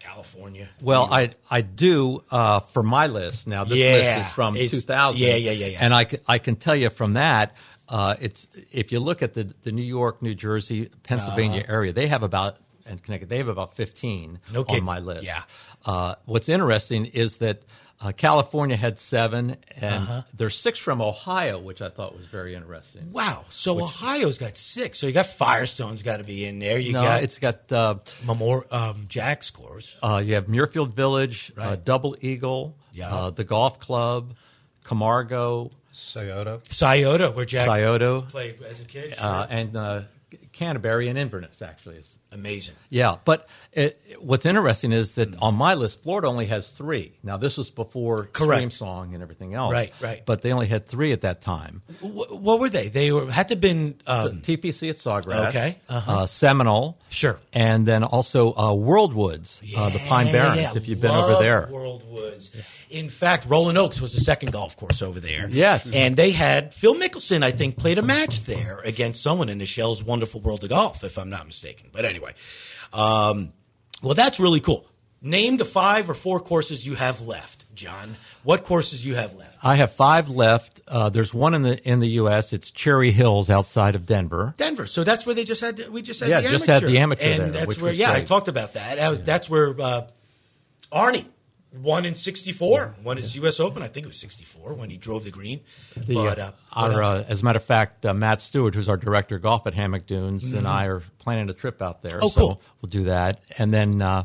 California. 0.00 0.68
Well, 0.80 1.08
I 1.10 1.30
I 1.50 1.60
do 1.60 2.24
uh, 2.30 2.60
for 2.60 2.82
my 2.82 3.06
list. 3.06 3.46
Now 3.46 3.64
this 3.64 3.78
Yeah, 3.78 3.92
list 3.92 4.28
is 4.28 4.34
from 4.34 4.54
2000. 4.54 5.20
yeah, 5.20 5.34
yeah, 5.36 5.50
yeah, 5.52 5.66
yeah. 5.66 5.78
And 5.80 5.94
I, 5.94 6.06
I 6.26 6.38
can 6.38 6.56
tell 6.56 6.76
you 6.76 6.90
from 6.90 7.12
that, 7.14 7.54
uh, 7.88 8.14
it's 8.20 8.46
if 8.72 8.92
you 8.92 9.00
look 9.00 9.22
at 9.22 9.34
the 9.34 9.52
the 9.62 9.72
New 9.72 9.82
York, 9.82 10.22
New 10.22 10.34
Jersey, 10.34 10.90
Pennsylvania 11.02 11.64
area, 11.68 11.92
they 11.92 12.06
have 12.08 12.22
about 12.22 12.56
and 12.86 13.02
Connecticut, 13.02 13.28
they 13.30 13.38
have 13.38 13.48
about 13.48 13.74
15 13.76 14.40
No 14.52 14.64
on 14.68 14.84
my 14.84 14.98
list. 14.98 15.24
Yeah. 15.24 15.42
Uh, 15.84 16.14
what's 16.26 16.48
interesting 16.48 17.06
is 17.06 17.36
that. 17.38 17.62
Uh, 18.00 18.12
California 18.12 18.76
had 18.76 18.98
seven, 18.98 19.56
and 19.80 19.94
Uh-huh. 19.94 20.22
there's 20.36 20.56
six 20.58 20.78
from 20.78 21.00
Ohio, 21.00 21.58
which 21.58 21.80
I 21.80 21.88
thought 21.88 22.14
was 22.14 22.26
very 22.26 22.54
interesting. 22.54 23.12
Wow. 23.12 23.44
So 23.50 23.80
Ohio's 23.82 24.36
got 24.36 24.58
six. 24.58 24.98
So 24.98 25.06
you 25.06 25.12
got 25.12 25.26
Firestone's 25.26 26.02
got 26.02 26.18
to 26.18 26.24
be 26.24 26.44
in 26.44 26.58
there. 26.58 26.78
You 26.78 26.92
no, 26.92 27.02
got 27.02 27.22
it's 27.22 27.38
got 27.38 27.70
uh, 27.72 27.94
Memor- 28.26 28.66
um, 28.70 29.06
Jack 29.08 29.42
scores. 29.42 29.96
Uh, 30.02 30.20
you 30.24 30.34
have 30.34 30.46
Muirfield 30.48 30.92
Village, 30.92 31.52
uh, 31.56 31.76
Double 31.76 32.14
Eagle, 32.20 32.76
Yeah. 32.92 33.14
uh, 33.14 33.30
the 33.30 33.44
Golf 33.44 33.78
Club, 33.80 34.34
Camargo, 34.82 35.70
Scioto. 35.92 36.60
Scioto, 36.68 37.30
where 37.32 37.44
Jack 37.44 37.66
Scioto, 37.66 38.22
played 38.22 38.60
as 38.62 38.80
a 38.80 38.84
kid. 38.84 39.14
uh, 39.16 39.46
Sure. 39.46 39.56
and 39.56 39.76
uh, 39.76 40.00
Canterbury 40.54 41.08
and 41.08 41.18
Inverness, 41.18 41.60
actually. 41.62 41.96
Is, 41.96 42.18
Amazing. 42.32 42.74
yeah, 42.90 43.16
but 43.24 43.48
it, 43.72 44.00
what's 44.20 44.46
interesting 44.46 44.92
is 44.92 45.12
Mm. 45.12 45.14
that 45.16 45.36
on 45.42 45.54
my 45.54 45.74
list, 45.74 46.02
Florida 46.02 46.28
only 46.28 46.46
has 46.46 46.70
three. 46.70 47.12
Now, 47.22 47.36
this 47.36 47.56
was 47.56 47.70
before 47.70 48.24
Correct. 48.32 48.64
Streamsong 48.72 49.14
and 49.14 49.22
everything 49.22 49.54
else. 49.54 49.72
Right, 49.72 49.92
right. 50.00 50.22
But 50.24 50.42
they 50.42 50.52
only 50.52 50.66
had 50.66 50.86
three 50.86 51.12
at 51.12 51.20
that 51.22 51.42
time. 51.42 51.82
Wh- 52.00 52.32
what 52.32 52.58
were 52.60 52.68
they? 52.68 52.88
They 52.88 53.12
were 53.12 53.30
had 53.30 53.48
to 53.48 53.54
have 53.54 53.60
been 53.60 53.96
um, 54.06 54.40
TPC 54.40 54.90
at 54.90 54.96
Sawgrass. 54.96 55.48
Okay, 55.48 55.78
uh-huh. 55.88 56.12
uh 56.22 56.26
Seminole. 56.26 56.98
Sure. 57.08 57.38
And 57.52 57.86
then 57.86 58.02
also 58.02 58.52
uh, 58.54 58.74
World 58.74 59.12
Woods, 59.14 59.60
uh, 59.76 59.90
the 59.90 59.98
Pine 60.00 60.32
Barrens, 60.32 60.60
yeah, 60.60 60.72
if 60.76 60.88
you've 60.88 61.00
been 61.00 61.10
over 61.12 61.42
there. 61.42 61.68
World 61.70 62.08
Woods. 62.08 62.50
In 62.90 63.08
fact, 63.08 63.46
Rolling 63.48 63.76
Oaks 63.76 64.00
was 64.00 64.12
the 64.12 64.20
second 64.20 64.52
golf 64.52 64.76
course 64.76 65.02
over 65.02 65.18
there. 65.18 65.48
Yes. 65.50 65.90
And 65.92 66.16
they 66.16 66.30
had 66.30 66.72
Phil 66.74 66.94
Mickelson, 66.94 67.42
I 67.42 67.50
think, 67.50 67.76
played 67.76 67.98
a 67.98 68.02
match 68.02 68.44
there 68.44 68.78
against 68.84 69.20
someone 69.20 69.48
in 69.48 69.58
Michelle's 69.58 70.02
Wonderful 70.04 70.40
World 70.44 70.62
of 70.62 70.70
Golf, 70.70 71.02
if 71.02 71.18
I'm 71.18 71.30
not 71.30 71.46
mistaken. 71.46 71.88
But 71.92 72.04
anyway, 72.04 72.34
um, 72.92 73.50
well, 74.02 74.14
that's 74.14 74.38
really 74.38 74.60
cool. 74.60 74.86
Name 75.22 75.56
the 75.56 75.64
five 75.64 76.10
or 76.10 76.14
four 76.14 76.38
courses 76.38 76.86
you 76.86 76.96
have 76.96 77.22
left, 77.22 77.64
John. 77.74 78.16
What 78.42 78.62
courses 78.64 79.06
you 79.06 79.14
have 79.14 79.34
left? 79.34 79.56
I 79.62 79.76
have 79.76 79.92
five 79.92 80.28
left. 80.28 80.82
Uh, 80.86 81.08
there's 81.08 81.32
one 81.32 81.54
in 81.54 81.62
the 81.62 81.82
in 81.88 82.00
the 82.00 82.08
U.S. 82.20 82.52
It's 82.52 82.70
Cherry 82.70 83.10
Hills 83.10 83.48
outside 83.48 83.94
of 83.94 84.04
Denver. 84.04 84.52
Denver. 84.58 84.86
So 84.86 85.02
that's 85.02 85.24
where 85.24 85.34
they 85.34 85.44
just 85.44 85.62
had. 85.62 85.88
We 85.88 86.02
just 86.02 86.20
had 86.20 86.28
Yeah, 86.28 86.42
the 86.42 86.50
just 86.50 86.68
amateur. 86.68 86.86
had 86.86 86.94
the 86.94 86.98
amateur 86.98 87.24
and 87.24 87.40
there, 87.40 87.50
that's 87.52 87.78
where. 87.80 87.90
Yeah, 87.92 88.12
I 88.12 88.20
talked 88.20 88.48
about 88.48 88.74
that. 88.74 88.96
That 88.96 89.08
was- 89.10 89.20
That's 89.22 89.48
where 89.48 89.74
uh, 89.80 90.02
Arnie 90.92 91.24
won 91.82 92.04
in 92.04 92.14
'64. 92.14 92.96
Won 93.02 93.16
his 93.16 93.34
U.S. 93.36 93.60
Open. 93.60 93.82
I 93.82 93.88
think 93.88 94.04
it 94.04 94.08
was 94.08 94.18
'64 94.18 94.74
when 94.74 94.90
he 94.90 94.96
drove 94.96 95.24
the 95.24 95.30
green. 95.30 95.60
The, 95.96 96.14
but 96.14 96.38
uh, 96.38 96.52
uh, 96.72 96.92
our, 96.92 97.02
uh, 97.02 97.24
as 97.28 97.42
a 97.42 97.44
matter 97.44 97.58
of 97.58 97.64
fact, 97.64 98.06
uh, 98.06 98.14
Matt 98.14 98.40
Stewart, 98.40 98.74
who's 98.74 98.88
our 98.88 98.96
director 98.96 99.36
of 99.36 99.42
golf 99.42 99.66
at 99.66 99.74
Hammock 99.74 100.06
Dunes, 100.06 100.52
and 100.52 100.66
I 100.66 100.86
are 100.86 101.02
planning 101.18 101.48
a 101.50 101.54
trip 101.54 101.82
out 101.82 102.02
there. 102.02 102.12
Mm-hmm. 102.12 102.24
Oh, 102.24 102.28
so 102.28 102.40
cool. 102.40 102.62
we'll 102.80 102.90
do 102.90 103.04
that. 103.04 103.40
And 103.58 103.72
then 103.72 104.02
uh, 104.02 104.24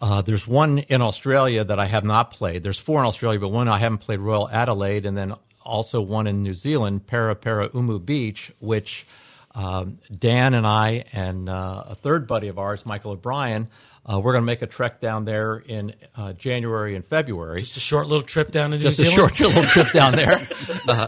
uh, 0.00 0.22
there's 0.22 0.46
one 0.46 0.78
in 0.78 1.02
Australia 1.02 1.64
that 1.64 1.78
I 1.78 1.86
have 1.86 2.04
not 2.04 2.30
played. 2.30 2.62
There's 2.62 2.78
four 2.78 3.00
in 3.00 3.06
Australia, 3.06 3.40
but 3.40 3.48
one 3.48 3.68
I 3.68 3.78
haven't 3.78 3.98
played, 3.98 4.20
Royal 4.20 4.48
Adelaide, 4.48 5.06
and 5.06 5.16
then 5.16 5.34
also 5.64 6.00
one 6.00 6.26
in 6.26 6.42
New 6.42 6.54
Zealand, 6.54 7.06
Paraparaumu 7.06 8.04
Beach, 8.04 8.52
which 8.60 9.06
um, 9.54 9.98
Dan 10.16 10.54
and 10.54 10.66
I 10.66 11.04
and 11.12 11.48
uh, 11.48 11.84
a 11.88 11.94
third 11.94 12.26
buddy 12.26 12.48
of 12.48 12.58
ours, 12.58 12.86
Michael 12.86 13.12
O'Brien, 13.12 13.68
uh, 14.10 14.18
we're 14.18 14.32
going 14.32 14.42
to 14.42 14.46
make 14.46 14.62
a 14.62 14.66
trek 14.66 15.00
down 15.00 15.24
there 15.24 15.56
in 15.56 15.94
uh, 16.16 16.32
January 16.32 16.94
and 16.96 17.04
February 17.04 17.58
just 17.60 17.76
a 17.76 17.80
short 17.80 18.06
little 18.08 18.22
trip 18.24 18.50
down 18.50 18.70
to 18.70 18.76
New 18.78 18.82
just 18.82 18.98
a 19.00 19.04
short 19.04 19.38
little 19.38 19.62
trip 19.64 19.90
down 19.92 20.12
there, 20.14 20.40
uh, 20.88 21.06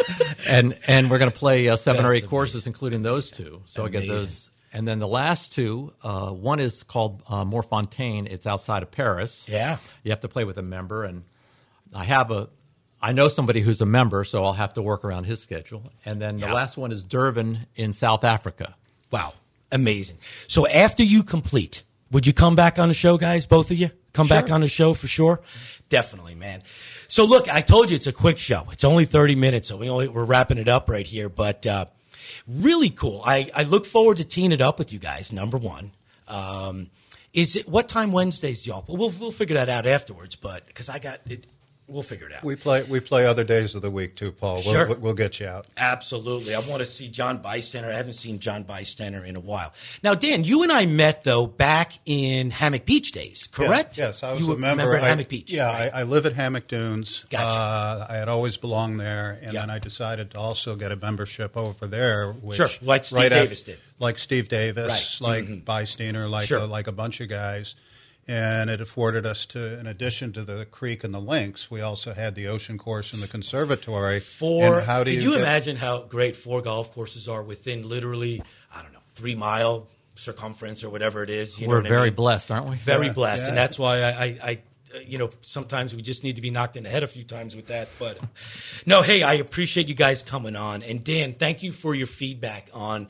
and 0.48 0.76
and 0.86 1.10
we're 1.10 1.18
going 1.18 1.30
to 1.30 1.36
play 1.36 1.68
uh, 1.68 1.76
seven 1.76 2.04
or 2.04 2.12
That's 2.12 2.24
eight 2.24 2.30
courses, 2.30 2.66
including 2.66 3.02
those 3.02 3.30
two. 3.30 3.62
So 3.64 3.86
I 3.86 3.88
get 3.88 4.06
those, 4.06 4.50
and 4.72 4.86
then 4.86 4.98
the 4.98 5.08
last 5.08 5.52
two. 5.52 5.92
Uh, 6.02 6.30
one 6.30 6.60
is 6.60 6.82
called 6.82 7.22
uh, 7.28 7.44
Morfontaine. 7.44 8.26
It's 8.26 8.46
outside 8.46 8.82
of 8.82 8.90
Paris. 8.90 9.46
Yeah. 9.48 9.78
you 10.04 10.10
have 10.10 10.20
to 10.20 10.28
play 10.28 10.44
with 10.44 10.58
a 10.58 10.62
member, 10.62 11.04
and 11.04 11.24
I 11.94 12.04
have 12.04 12.30
a. 12.30 12.48
I 13.02 13.12
know 13.12 13.28
somebody 13.28 13.60
who's 13.62 13.80
a 13.80 13.86
member, 13.86 14.24
so 14.24 14.44
I'll 14.44 14.52
have 14.52 14.74
to 14.74 14.82
work 14.82 15.06
around 15.06 15.24
his 15.24 15.40
schedule. 15.40 15.90
And 16.04 16.20
then 16.20 16.38
Yeah. 16.38 16.48
the 16.48 16.54
last 16.54 16.76
one 16.76 16.92
is 16.92 17.02
Durban 17.02 17.60
in 17.74 17.94
South 17.94 18.24
Africa. 18.24 18.76
Wow, 19.10 19.32
amazing. 19.72 20.18
So 20.48 20.66
after 20.68 21.02
you 21.02 21.22
complete, 21.22 21.82
would 22.10 22.26
you 22.26 22.32
come 22.32 22.56
back 22.56 22.78
on 22.78 22.88
the 22.88 22.94
show, 22.94 23.16
guys? 23.16 23.46
Both 23.46 23.70
of 23.70 23.76
you 23.76 23.90
come 24.12 24.26
back 24.26 24.50
on 24.50 24.60
the 24.60 24.68
show 24.68 24.94
for 24.94 25.06
sure. 25.06 25.40
Definitely, 25.88 26.34
man. 26.34 26.62
So 27.08 27.24
look, 27.24 27.48
I 27.52 27.60
told 27.60 27.90
you 27.90 27.96
it's 27.96 28.06
a 28.06 28.12
quick 28.12 28.38
show. 28.38 28.66
It's 28.72 28.84
only 28.84 29.04
thirty 29.04 29.34
minutes, 29.34 29.68
so 29.68 29.76
we 29.76 29.88
only, 29.88 30.08
we're 30.08 30.24
wrapping 30.24 30.58
it 30.58 30.68
up 30.68 30.88
right 30.88 31.06
here. 31.06 31.28
But 31.28 31.66
uh, 31.66 31.86
really 32.46 32.90
cool. 32.90 33.22
I, 33.24 33.50
I 33.54 33.64
look 33.64 33.86
forward 33.86 34.18
to 34.18 34.24
teeing 34.24 34.52
it 34.52 34.60
up 34.60 34.78
with 34.78 34.92
you 34.92 34.98
guys. 34.98 35.32
Number 35.32 35.58
one. 35.58 35.92
Um, 36.28 36.90
is 37.32 37.56
it 37.56 37.68
what 37.68 37.88
time 37.88 38.12
Wednesdays, 38.12 38.66
y'all? 38.66 38.84
We'll 38.88 39.10
we'll 39.10 39.32
figure 39.32 39.54
that 39.54 39.68
out 39.68 39.86
afterwards. 39.86 40.36
But 40.36 40.66
because 40.66 40.88
I 40.88 40.98
got 40.98 41.20
it, 41.26 41.46
we'll 41.90 42.02
figure 42.02 42.26
it 42.28 42.32
out. 42.32 42.44
We 42.44 42.56
play 42.56 42.82
we 42.84 43.00
play 43.00 43.26
other 43.26 43.44
days 43.44 43.74
of 43.74 43.82
the 43.82 43.90
week 43.90 44.16
too, 44.16 44.32
Paul. 44.32 44.60
Sure. 44.60 44.86
We'll, 44.88 44.98
we'll 44.98 45.14
get 45.14 45.40
you 45.40 45.46
out. 45.46 45.66
Absolutely. 45.76 46.54
I 46.54 46.60
want 46.60 46.80
to 46.80 46.86
see 46.86 47.08
John 47.08 47.38
Bystander. 47.42 47.90
I 47.90 47.94
haven't 47.94 48.14
seen 48.14 48.38
John 48.38 48.62
Bystander 48.62 49.24
in 49.24 49.36
a 49.36 49.40
while. 49.40 49.72
Now, 50.02 50.14
Dan, 50.14 50.44
you 50.44 50.62
and 50.62 50.70
I 50.72 50.86
met, 50.86 51.24
though, 51.24 51.46
back 51.46 51.92
in 52.06 52.50
Hammock 52.50 52.84
Beach 52.86 53.12
days, 53.12 53.48
correct? 53.50 53.98
Yeah, 53.98 54.06
yes, 54.06 54.22
I 54.22 54.32
was 54.32 54.40
you 54.40 54.52
a 54.52 54.56
member. 54.58 54.82
Remember 54.84 54.96
at 54.96 55.04
I- 55.04 55.08
Hammock 55.08 55.28
Beach? 55.28 55.52
Yeah, 55.52 55.66
right? 55.66 55.90
I, 55.92 56.00
I 56.00 56.02
live 56.04 56.26
at 56.26 56.34
Hammock 56.34 56.68
Dunes. 56.68 57.24
Gotcha. 57.30 57.46
Uh, 57.58 58.06
I 58.08 58.16
had 58.16 58.28
always 58.28 58.56
belonged 58.56 59.00
there, 59.00 59.38
and 59.42 59.52
Yeah. 59.52 59.60
then 59.60 59.70
I 59.70 59.78
decided 59.78 60.30
to 60.32 60.38
also 60.38 60.76
get 60.76 60.92
a 60.92 60.96
membership 60.96 61.56
over 61.56 61.86
there. 61.86 62.32
Which, 62.32 62.56
Sure, 62.56 62.68
like 62.82 63.04
Steve 63.04 63.16
right 63.18 63.28
Davis 63.28 63.62
did. 63.62 63.78
Like 63.98 64.18
Steve 64.18 64.48
Davis, 64.48 65.20
Right. 65.20 65.42
like 65.46 65.64
Bystander, 65.64 66.26
like 66.28 66.46
Sure. 66.48 66.60
uh, 66.60 66.66
like 66.66 66.86
a 66.86 66.92
bunch 66.92 67.20
of 67.20 67.28
guys. 67.28 67.74
And 68.30 68.70
it 68.70 68.80
afforded 68.80 69.26
us 69.26 69.44
to, 69.46 69.76
in 69.80 69.88
addition 69.88 70.32
to 70.34 70.44
the 70.44 70.64
creek 70.64 71.02
and 71.02 71.12
the 71.12 71.18
links, 71.18 71.68
we 71.68 71.80
also 71.80 72.12
had 72.12 72.36
the 72.36 72.46
ocean 72.46 72.78
course 72.78 73.12
and 73.12 73.20
the 73.20 73.26
conservatory. 73.26 74.20
Four. 74.20 74.76
And 74.78 74.86
how 74.86 75.02
do 75.02 75.10
could 75.12 75.20
you 75.20 75.30
you 75.30 75.34
get- 75.36 75.40
imagine 75.42 75.74
how 75.76 76.02
great 76.02 76.36
four 76.36 76.62
golf 76.62 76.92
courses 76.94 77.26
are 77.28 77.42
within 77.42 77.88
literally, 77.88 78.40
I 78.72 78.82
don't 78.82 78.92
know, 78.92 79.00
three 79.16 79.34
mile 79.34 79.88
circumference 80.14 80.84
or 80.84 80.90
whatever 80.90 81.24
it 81.24 81.30
is? 81.30 81.58
You 81.58 81.66
We're 81.66 81.78
what 81.78 81.86
I 81.86 81.88
very 81.88 82.10
mean? 82.10 82.14
blessed, 82.14 82.52
aren't 82.52 82.68
we? 82.70 82.76
Very 82.76 83.06
Yeah, 83.08 83.12
blessed, 83.14 83.42
yeah. 83.42 83.48
and 83.48 83.58
that's 83.58 83.78
why 83.80 83.98
I, 84.00 84.10
I, 84.10 84.24
I, 84.50 84.58
uh, 84.94 84.98
you 85.04 85.18
know, 85.18 85.30
sometimes 85.42 85.96
we 85.96 86.02
just 86.02 86.22
need 86.22 86.36
to 86.36 86.42
be 86.42 86.50
knocked 86.50 86.76
in 86.76 86.84
the 86.84 86.90
head 86.90 87.02
a 87.02 87.08
few 87.08 87.24
times 87.24 87.56
with 87.56 87.66
that. 87.66 87.88
But 87.98 88.16
no, 88.86 89.02
hey, 89.02 89.22
I 89.24 89.34
appreciate 89.34 89.88
you 89.88 89.94
guys 89.94 90.22
coming 90.22 90.54
on, 90.54 90.84
and 90.84 91.02
Dan, 91.02 91.34
thank 91.34 91.64
you 91.64 91.72
for 91.72 91.96
your 91.96 92.06
feedback 92.06 92.68
on. 92.74 93.08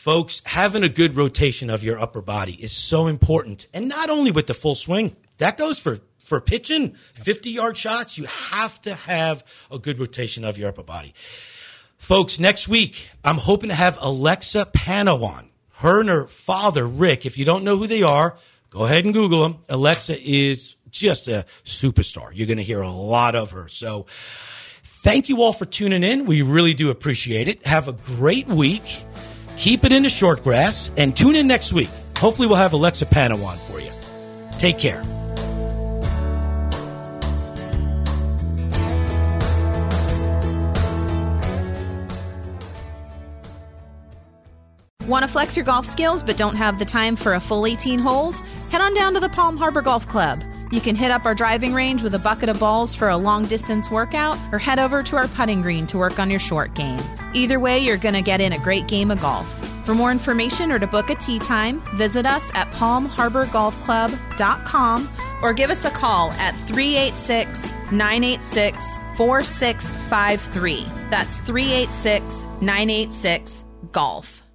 Folks, 0.00 0.40
having 0.46 0.82
a 0.82 0.88
good 0.88 1.14
rotation 1.14 1.68
of 1.68 1.82
your 1.82 2.00
upper 2.00 2.22
body 2.22 2.54
is 2.54 2.72
so 2.72 3.06
important, 3.06 3.66
and 3.74 3.86
not 3.86 4.08
only 4.08 4.30
with 4.30 4.46
the 4.46 4.54
full 4.54 4.74
swing. 4.74 5.14
That 5.36 5.58
goes 5.58 5.78
for 5.78 5.98
for 6.24 6.40
pitching, 6.40 6.94
fifty 7.12 7.50
yard 7.50 7.76
shots. 7.76 8.16
You 8.16 8.24
have 8.24 8.80
to 8.80 8.94
have 8.94 9.44
a 9.70 9.78
good 9.78 9.98
rotation 9.98 10.42
of 10.42 10.56
your 10.56 10.70
upper 10.70 10.82
body. 10.82 11.12
Folks, 11.98 12.38
next 12.38 12.66
week, 12.66 13.10
I'm 13.22 13.36
hoping 13.36 13.68
to 13.68 13.74
have 13.74 13.98
Alexa 14.00 14.70
Pano 14.74 15.22
on. 15.22 15.50
Her 15.72 16.00
and 16.00 16.08
her 16.08 16.28
father, 16.28 16.86
Rick. 16.86 17.26
If 17.26 17.36
you 17.36 17.44
don't 17.44 17.62
know 17.62 17.76
who 17.76 17.86
they 17.86 18.02
are, 18.02 18.38
go 18.70 18.86
ahead 18.86 19.04
and 19.04 19.12
Google 19.12 19.42
them. 19.42 19.58
Alexa 19.68 20.16
is 20.18 20.76
just 20.90 21.28
a 21.28 21.44
superstar. 21.66 22.30
You're 22.32 22.46
going 22.46 22.56
to 22.56 22.64
hear 22.64 22.80
a 22.80 22.90
lot 22.90 23.34
of 23.34 23.50
her. 23.50 23.68
So 23.68 24.06
thank 25.04 25.28
you 25.28 25.42
all 25.42 25.52
for 25.52 25.66
tuning 25.66 26.04
in. 26.04 26.24
We 26.24 26.40
really 26.40 26.72
do 26.72 26.88
appreciate 26.88 27.48
it. 27.48 27.66
Have 27.66 27.86
a 27.86 27.92
great 27.92 28.48
week. 28.48 29.04
Keep 29.60 29.84
it 29.84 29.92
in 29.92 30.02
the 30.02 30.08
short 30.08 30.42
grass 30.42 30.90
and 30.96 31.14
tune 31.14 31.36
in 31.36 31.46
next 31.46 31.74
week. 31.74 31.90
Hopefully, 32.16 32.48
we'll 32.48 32.56
have 32.56 32.72
Alexa 32.72 33.04
Pano 33.04 33.44
on 33.44 33.58
for 33.58 33.78
you. 33.78 33.92
Take 34.58 34.78
care. 34.78 35.04
Want 45.06 45.24
to 45.24 45.28
flex 45.28 45.56
your 45.56 45.66
golf 45.66 45.84
skills 45.84 46.22
but 46.22 46.38
don't 46.38 46.56
have 46.56 46.78
the 46.78 46.86
time 46.86 47.14
for 47.14 47.34
a 47.34 47.40
full 47.40 47.66
18 47.66 47.98
holes? 47.98 48.40
Head 48.70 48.80
on 48.80 48.94
down 48.94 49.12
to 49.12 49.20
the 49.20 49.28
Palm 49.28 49.58
Harbor 49.58 49.82
Golf 49.82 50.08
Club. 50.08 50.42
You 50.70 50.80
can 50.80 50.96
hit 50.96 51.10
up 51.10 51.26
our 51.26 51.34
driving 51.34 51.74
range 51.74 52.02
with 52.02 52.14
a 52.14 52.18
bucket 52.18 52.48
of 52.48 52.58
balls 52.60 52.94
for 52.94 53.08
a 53.08 53.16
long 53.16 53.46
distance 53.46 53.90
workout 53.90 54.38
or 54.52 54.58
head 54.58 54.78
over 54.78 55.02
to 55.02 55.16
our 55.16 55.26
putting 55.28 55.62
green 55.62 55.86
to 55.88 55.98
work 55.98 56.18
on 56.18 56.30
your 56.30 56.38
short 56.38 56.74
game. 56.74 57.00
Either 57.34 57.58
way, 57.58 57.80
you're 57.80 57.96
going 57.96 58.14
to 58.14 58.22
get 58.22 58.40
in 58.40 58.52
a 58.52 58.58
great 58.58 58.86
game 58.86 59.10
of 59.10 59.20
golf. 59.20 59.48
For 59.84 59.94
more 59.94 60.12
information 60.12 60.70
or 60.70 60.78
to 60.78 60.86
book 60.86 61.10
a 61.10 61.16
tee 61.16 61.38
time, 61.38 61.82
visit 61.96 62.26
us 62.26 62.50
at 62.54 62.70
palmharborgolfclub.com 62.72 65.08
or 65.42 65.52
give 65.52 65.70
us 65.70 65.84
a 65.84 65.90
call 65.90 66.30
at 66.32 66.54
386 66.66 67.72
986 67.90 68.98
4653. 69.16 70.84
That's 71.10 71.40
386 71.40 72.46
986 72.60 73.64
Golf. 73.92 74.49